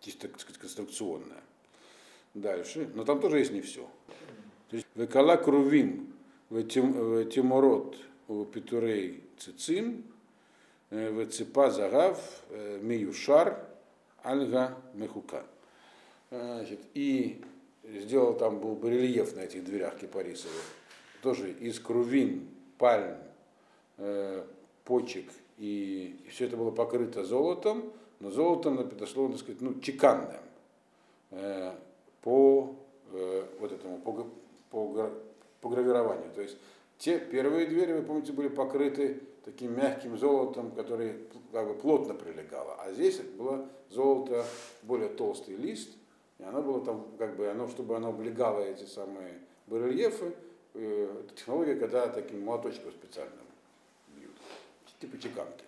Чисто 0.01 0.27
конструкционная. 0.27 1.43
Дальше. 2.35 2.89
Но 2.93 3.03
там 3.03 3.19
тоже 3.19 3.39
есть 3.39 3.51
не 3.51 3.61
все. 3.61 3.87
То 4.69 4.75
есть 4.75 4.87
Векала 4.95 5.35
Крувим, 5.37 6.13
Тимурот, 6.49 7.97
Петурей 8.53 9.23
Цицим, 9.37 10.03
Вецепа 10.91 11.71
Загав, 11.71 12.43
Миюшар, 12.81 13.65
Альга 14.23 14.77
Мехука. 14.93 15.43
Значит, 16.29 16.79
и 16.93 17.41
сделал 17.83 18.35
там 18.35 18.59
был 18.59 18.75
барельеф 18.75 19.35
на 19.35 19.41
этих 19.41 19.63
дверях 19.63 19.97
кипарисовых, 19.97 20.63
тоже 21.21 21.51
из 21.51 21.79
крувин, 21.79 22.47
пальм, 22.77 23.17
э, 23.97 24.43
почек, 24.83 25.25
и, 25.57 26.17
все 26.29 26.45
это 26.45 26.57
было 26.57 26.71
покрыто 26.71 27.23
золотом, 27.23 27.91
но 28.19 28.31
золотом 28.31 28.77
подошло, 28.87 29.27
так 29.29 29.39
сказать, 29.39 29.61
ну, 29.61 29.79
чеканным 29.79 30.41
э, 31.31 31.73
по 32.21 32.75
э, 33.11 33.45
вот 33.59 33.71
этому, 33.71 33.99
по, 33.99 34.27
по, 34.69 35.11
по 35.61 35.69
гравированию. 35.69 36.31
То 36.33 36.41
есть 36.41 36.57
те 36.97 37.19
первые 37.19 37.67
двери, 37.67 37.93
вы 37.93 38.01
помните, 38.03 38.33
были 38.33 38.49
покрыты 38.49 39.21
таким 39.45 39.75
мягким 39.75 40.17
золотом, 40.17 40.71
который 40.71 41.15
как 41.51 41.67
бы 41.67 41.73
плотно 41.73 42.13
прилегало. 42.13 42.75
А 42.79 42.91
здесь 42.91 43.19
было 43.19 43.67
золото, 43.89 44.45
более 44.83 45.09
толстый 45.09 45.55
лист, 45.55 45.89
и 46.37 46.43
оно 46.43 46.61
было 46.61 46.83
там, 46.83 47.07
как 47.17 47.35
бы, 47.35 47.49
оно, 47.49 47.67
чтобы 47.67 47.95
оно 47.95 48.09
облегало 48.09 48.61
эти 48.61 48.85
самые 48.85 49.39
барельефы, 49.67 50.33
э, 50.73 51.23
технология, 51.35 51.75
когда 51.75 52.07
таким 52.07 52.43
молоточком 52.43 52.91
специальным 52.91 53.45
бьют, 54.15 54.35
типа 54.99 55.17
чеканки. 55.17 55.63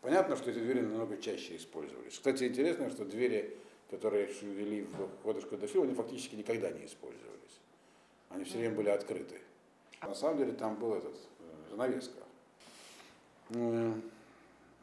Понятно, 0.00 0.36
что 0.36 0.50
эти 0.50 0.58
двери 0.58 0.80
намного 0.80 1.18
чаще 1.18 1.56
использовались. 1.56 2.14
Кстати, 2.14 2.44
интересно, 2.44 2.90
что 2.90 3.04
двери, 3.04 3.56
которые 3.90 4.26
ввели 4.26 4.82
в 4.82 5.22
Ходышку 5.22 5.56
Дашиву, 5.56 5.84
они 5.84 5.94
фактически 5.94 6.36
никогда 6.36 6.70
не 6.70 6.86
использовались. 6.86 7.60
Они 8.30 8.44
все 8.44 8.58
время 8.58 8.76
были 8.76 8.88
открыты. 8.88 9.40
На 10.02 10.14
самом 10.14 10.38
деле 10.38 10.52
там 10.52 10.76
был 10.76 10.94
этот, 10.94 11.14
э, 11.14 11.70
занавеска. 11.70 12.20
Э, 13.50 13.92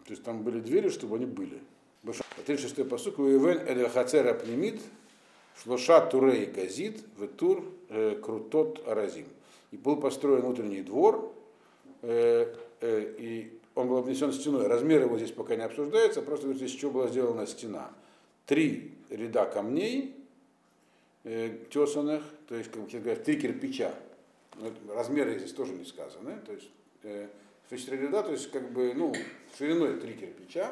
то 0.06 0.12
есть 0.12 0.24
там 0.24 0.44
были 0.44 0.60
двери, 0.60 0.90
чтобы 0.90 1.16
они 1.16 1.26
были. 1.26 1.60
36-й 2.04 2.86
посук, 2.86 3.20
Уивен 3.20 3.60
Эль 3.68 3.90
Хацера 3.90 4.34
Племит, 4.34 4.80
Шлоша 5.62 6.06
Турей 6.06 6.46
Газит, 6.46 7.04
Ветур 7.18 7.66
э, 7.90 8.20
Крутот 8.24 8.88
Аразим. 8.88 9.28
И 9.72 9.78
был 9.78 9.98
построен 9.98 10.42
внутренний 10.42 10.82
двор, 10.82 11.34
и 12.04 13.60
он 13.76 13.88
был 13.90 13.98
обнесен 13.98 14.32
стеной. 14.32 14.68
Размер 14.68 15.02
его 15.02 15.18
здесь 15.18 15.32
пока 15.32 15.58
не 15.58 15.64
обсуждается, 15.64 16.22
просто 16.22 16.54
здесь 16.54 16.74
еще 16.74 16.90
была 16.90 17.10
сделана 17.10 17.46
стена. 17.46 17.92
Три 18.46 18.94
ряда 19.10 19.46
камней 19.46 20.16
тесанных, 21.70 22.24
то 22.48 22.56
есть, 22.56 22.72
как 22.72 22.88
говорят, 22.88 23.24
три 23.24 23.40
кирпича. 23.40 23.94
Размеры 24.94 25.38
здесь 25.38 25.54
тоже 25.54 25.74
не 25.74 25.86
сказаны. 25.86 26.40
То 26.46 26.54
есть, 26.54 26.70
э, 27.04 27.28
три 27.70 27.98
ряда, 27.98 28.24
то 28.24 28.32
есть, 28.32 28.50
как 28.52 28.72
бы, 28.72 28.94
ну, 28.96 29.13
шириной 29.58 30.00
три 30.00 30.13
кирпича. 30.13 30.72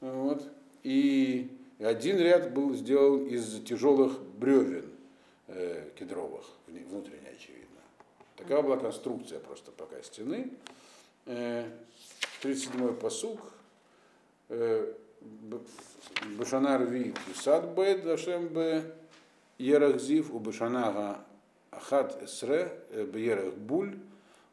Вот 0.00 0.44
и 0.82 1.50
один 1.78 2.18
ряд 2.18 2.52
был 2.52 2.74
сделан 2.74 3.26
из 3.26 3.62
тяжелых 3.64 4.20
бревен 4.20 4.90
э, 5.48 5.90
кедровых, 5.98 6.44
внутренне 6.66 7.30
очевидно. 7.30 7.80
Такая 8.36 8.62
была 8.62 8.76
конструкция 8.76 9.40
просто 9.40 9.72
пока 9.72 10.00
стены. 10.02 10.50
Э, 11.26 11.68
37-й 12.42 12.94
посуг. 12.94 13.40
Э, 14.48 14.92
Башанар 16.38 16.84
ви 16.84 17.12
сад 17.34 17.74
бет 17.74 18.04
дашем 18.04 18.48
бе 18.48 18.82
ерахзив 19.58 20.34
у 20.34 20.38
башанага 20.38 21.24
ахат 21.70 22.22
эсре 22.22 22.72
э, 22.90 23.04
беерах 23.04 23.54
буль 23.54 23.96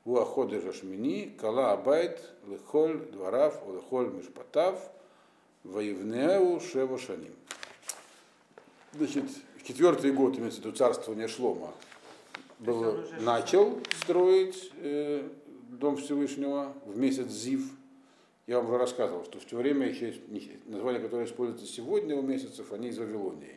Уаходы 0.05 0.61
Жашмини, 0.61 1.35
Кала 1.41 1.71
Абайт, 1.71 2.21
Лехоль, 2.47 2.99
Дворав, 3.11 3.59
Лехоль 3.67 4.13
Мишпатав, 4.13 4.79
Воевнеу, 5.63 6.59
Шева 6.59 6.99
Шаним. 6.99 7.33
Значит, 8.93 9.25
четвертый 9.63 10.11
год, 10.11 10.37
имеется 10.37 10.61
в 10.61 10.65
виду 10.65 10.77
царствование 10.77 11.27
Шлома, 11.27 11.73
был, 12.59 13.03
начал 13.19 13.79
строить 14.03 14.71
э, 14.77 15.27
Дом 15.69 15.97
Всевышнего 15.97 16.71
в 16.85 16.95
месяц 16.97 17.29
Зив. 17.29 17.63
Я 18.45 18.57
вам 18.57 18.67
уже 18.67 18.77
рассказывал, 18.77 19.25
что 19.25 19.39
в 19.39 19.45
то 19.45 19.57
время 19.57 19.87
еще 19.89 20.13
названия, 20.67 20.99
которые 20.99 21.27
используются 21.27 21.65
сегодня 21.65 22.15
у 22.15 22.21
месяцев, 22.21 22.71
они 22.71 22.89
из 22.89 22.99
Вавилонии. 22.99 23.54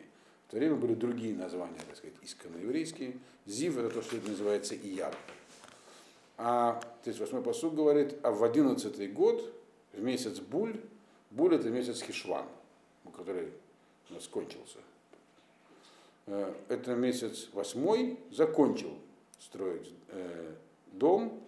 В 0.49 0.51
то 0.51 0.57
время 0.57 0.77
были 0.77 0.95
другие 0.95 1.35
названия, 1.35 1.77
так 1.87 1.95
сказать, 1.95 2.15
исконно 2.23 2.57
еврейские. 2.57 3.19
Зив 3.45 3.77
это 3.77 3.91
то, 3.91 4.01
что 4.01 4.17
это 4.17 4.31
называется 4.31 4.73
Ияр. 4.73 5.15
А 6.37 6.81
38-й 7.05 7.43
посуд 7.43 7.75
говорит, 7.75 8.17
а 8.23 8.31
в 8.31 8.43
11 8.43 9.13
год, 9.13 9.53
в 9.93 10.01
месяц 10.01 10.39
Буль, 10.39 10.75
Буль 11.29 11.53
это 11.53 11.69
месяц 11.69 12.01
Хишван, 12.01 12.47
который 13.15 13.49
у 14.09 14.15
нас 14.15 14.27
кончился. 14.27 14.79
Э, 16.25 16.51
это 16.67 16.95
месяц 16.95 17.49
восьмой 17.53 18.17
закончил 18.31 18.97
строить 19.39 19.93
э, 20.07 20.55
дом, 20.93 21.43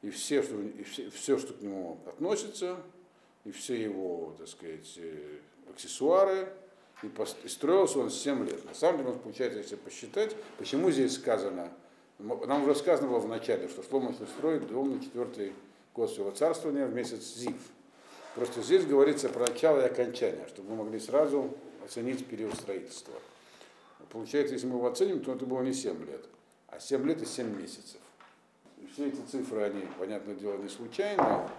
и 0.00 0.10
все, 0.10 0.44
что, 0.44 0.60
и 0.62 0.84
все, 0.84 1.10
все, 1.10 1.38
что 1.38 1.54
к 1.54 1.60
нему 1.60 1.98
относится, 2.06 2.76
и 3.44 3.50
все 3.50 3.82
его, 3.82 4.32
так 4.38 4.46
сказать, 4.46 4.94
э, 4.98 5.38
аксессуары, 5.68 6.52
и, 7.02 7.08
пост, 7.08 7.36
и 7.44 7.48
строился 7.48 7.98
он 7.98 8.10
7 8.10 8.46
лет. 8.46 8.64
На 8.64 8.74
самом 8.74 9.04
деле, 9.04 9.18
получается, 9.18 9.58
если 9.58 9.76
посчитать, 9.76 10.34
почему 10.58 10.90
здесь 10.90 11.14
сказано, 11.14 11.72
нам 12.18 12.62
уже 12.62 12.74
сказано 12.74 13.08
было 13.08 13.18
в 13.18 13.28
начале, 13.28 13.68
что 13.68 13.82
Шлома 13.82 14.14
строит 14.36 14.66
дом 14.68 14.96
на 14.96 15.02
четвертый 15.02 15.52
год 15.94 16.10
своего 16.12 16.30
царствования 16.30 16.86
в 16.86 16.94
месяц 16.94 17.34
Зив. 17.34 17.56
Просто 18.34 18.62
здесь 18.62 18.84
говорится 18.84 19.28
про 19.28 19.46
начало 19.46 19.80
и 19.80 19.84
окончание, 19.84 20.46
чтобы 20.48 20.70
мы 20.70 20.84
могли 20.84 20.98
сразу 20.98 21.56
оценить 21.84 22.26
период 22.26 22.54
строительства. 22.54 23.14
Получается, 24.10 24.54
если 24.54 24.66
мы 24.66 24.76
его 24.76 24.86
оценим, 24.86 25.20
то 25.22 25.32
это 25.32 25.46
было 25.46 25.62
не 25.62 25.72
7 25.72 26.06
лет, 26.06 26.24
а 26.68 26.80
7 26.80 27.06
лет 27.06 27.22
и 27.22 27.26
7 27.26 27.60
месяцев. 27.60 28.00
И 28.78 28.86
все 28.86 29.08
эти 29.08 29.20
цифры, 29.30 29.62
они, 29.62 29.82
понятное 29.98 30.34
дело, 30.34 30.56
не 30.58 30.68
случайно, 30.68 31.50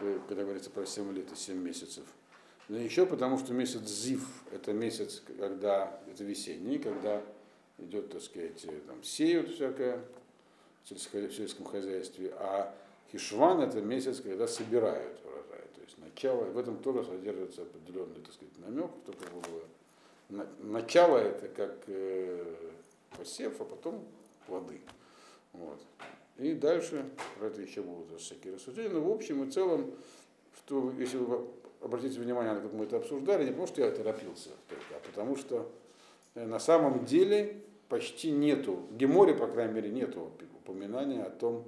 э, 0.00 0.18
когда 0.28 0.42
говорится 0.42 0.70
про 0.70 0.86
7 0.86 1.12
лет 1.12 1.32
и 1.32 1.36
7 1.36 1.56
месяцев. 1.56 2.04
Но 2.68 2.78
еще 2.78 3.06
потому, 3.06 3.38
что 3.38 3.54
месяц 3.54 3.88
Зив– 3.88 4.26
это 4.52 4.72
месяц, 4.72 5.22
когда, 5.38 6.00
это 6.10 6.24
весенний, 6.24 6.78
когда 6.78 7.22
идет, 7.78 8.10
так 8.10 8.22
сказать, 8.22 8.64
э, 8.64 8.80
там, 8.86 9.02
сеют 9.02 9.50
всякое 9.50 10.04
в 10.84 11.32
сельском 11.32 11.64
хозяйстве, 11.66 12.32
а 12.36 12.74
Хишван– 13.10 13.60
это 13.62 13.80
месяц, 13.80 14.20
когда 14.20 14.46
собирают 14.46 15.18
урожай. 15.24 15.64
То 15.74 15.80
есть 15.82 15.98
начало, 15.98 16.44
в 16.44 16.58
этом 16.58 16.78
тоже 16.78 17.04
содержится 17.04 17.62
определенный, 17.62 18.20
так 18.20 18.34
сказать, 18.34 18.58
намек, 18.58 18.90
только 19.06 19.24
было 19.30 19.62
начало 20.28 21.18
это 21.18 21.48
как 21.48 21.76
э, 21.86 22.54
посев, 23.16 23.60
а 23.60 23.64
потом 23.64 24.04
плоды. 24.46 24.80
Вот. 25.52 25.80
И 26.38 26.54
дальше 26.54 27.08
про 27.38 27.46
это 27.46 27.62
еще 27.62 27.82
будут 27.82 28.20
всякие 28.20 28.54
рассуждения. 28.54 28.90
Но 28.90 29.00
в 29.00 29.10
общем 29.10 29.44
и 29.44 29.50
целом, 29.50 29.92
что, 30.56 30.92
если 30.98 31.16
вы 31.16 31.46
обратите 31.80 32.20
внимание, 32.20 32.54
как 32.60 32.72
мы 32.72 32.84
это 32.84 32.96
обсуждали, 32.96 33.44
не 33.44 33.50
потому 33.50 33.66
что 33.66 33.82
я 33.82 33.90
торопился 33.90 34.50
только, 34.68 34.96
а 34.96 35.00
потому 35.06 35.36
что 35.36 35.70
э, 36.34 36.46
на 36.46 36.58
самом 36.58 37.04
деле 37.04 37.62
почти 37.88 38.30
нету, 38.30 38.86
в 38.90 38.96
Геморе, 38.96 39.34
по 39.34 39.46
крайней 39.46 39.74
мере, 39.74 39.90
нету 39.90 40.32
упоминания 40.64 41.22
о 41.22 41.30
том, 41.30 41.64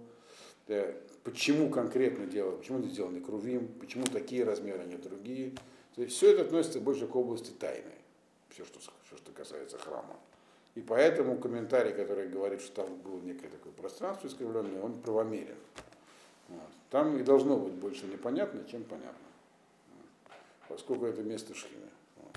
да, 0.68 0.86
почему 1.24 1.70
конкретно 1.70 2.26
дело, 2.26 2.56
почему 2.56 2.80
это 2.80 2.88
сделаны 2.88 3.20
крувим, 3.20 3.68
почему 3.80 4.04
такие 4.04 4.44
размеры, 4.44 4.80
а 4.80 4.84
не 4.84 4.96
другие. 4.96 5.52
То 5.94 6.02
есть 6.02 6.16
все 6.16 6.32
это 6.32 6.42
относится 6.42 6.80
больше 6.80 7.06
к 7.06 7.16
области 7.16 7.50
тайны 7.50 8.00
все, 8.50 8.64
что, 8.64 8.78
все, 8.78 9.16
что 9.16 9.32
касается 9.32 9.78
храма. 9.78 10.16
И 10.74 10.80
поэтому 10.80 11.36
комментарий, 11.38 11.92
который 11.92 12.28
говорит, 12.28 12.60
что 12.60 12.84
там 12.84 12.96
было 12.98 13.20
некое 13.20 13.48
такое 13.48 13.72
пространство 13.72 14.28
искривленное, 14.28 14.80
он 14.82 15.00
правомерен. 15.00 15.56
Вот. 16.48 16.60
Там 16.90 17.18
и 17.18 17.22
должно 17.22 17.56
быть 17.56 17.74
больше 17.74 18.06
непонятно, 18.06 18.64
чем 18.70 18.84
понятно. 18.84 19.29
Поскольку 20.70 21.06
это 21.06 21.24
место 21.24 21.52
Шхины. 21.52 21.89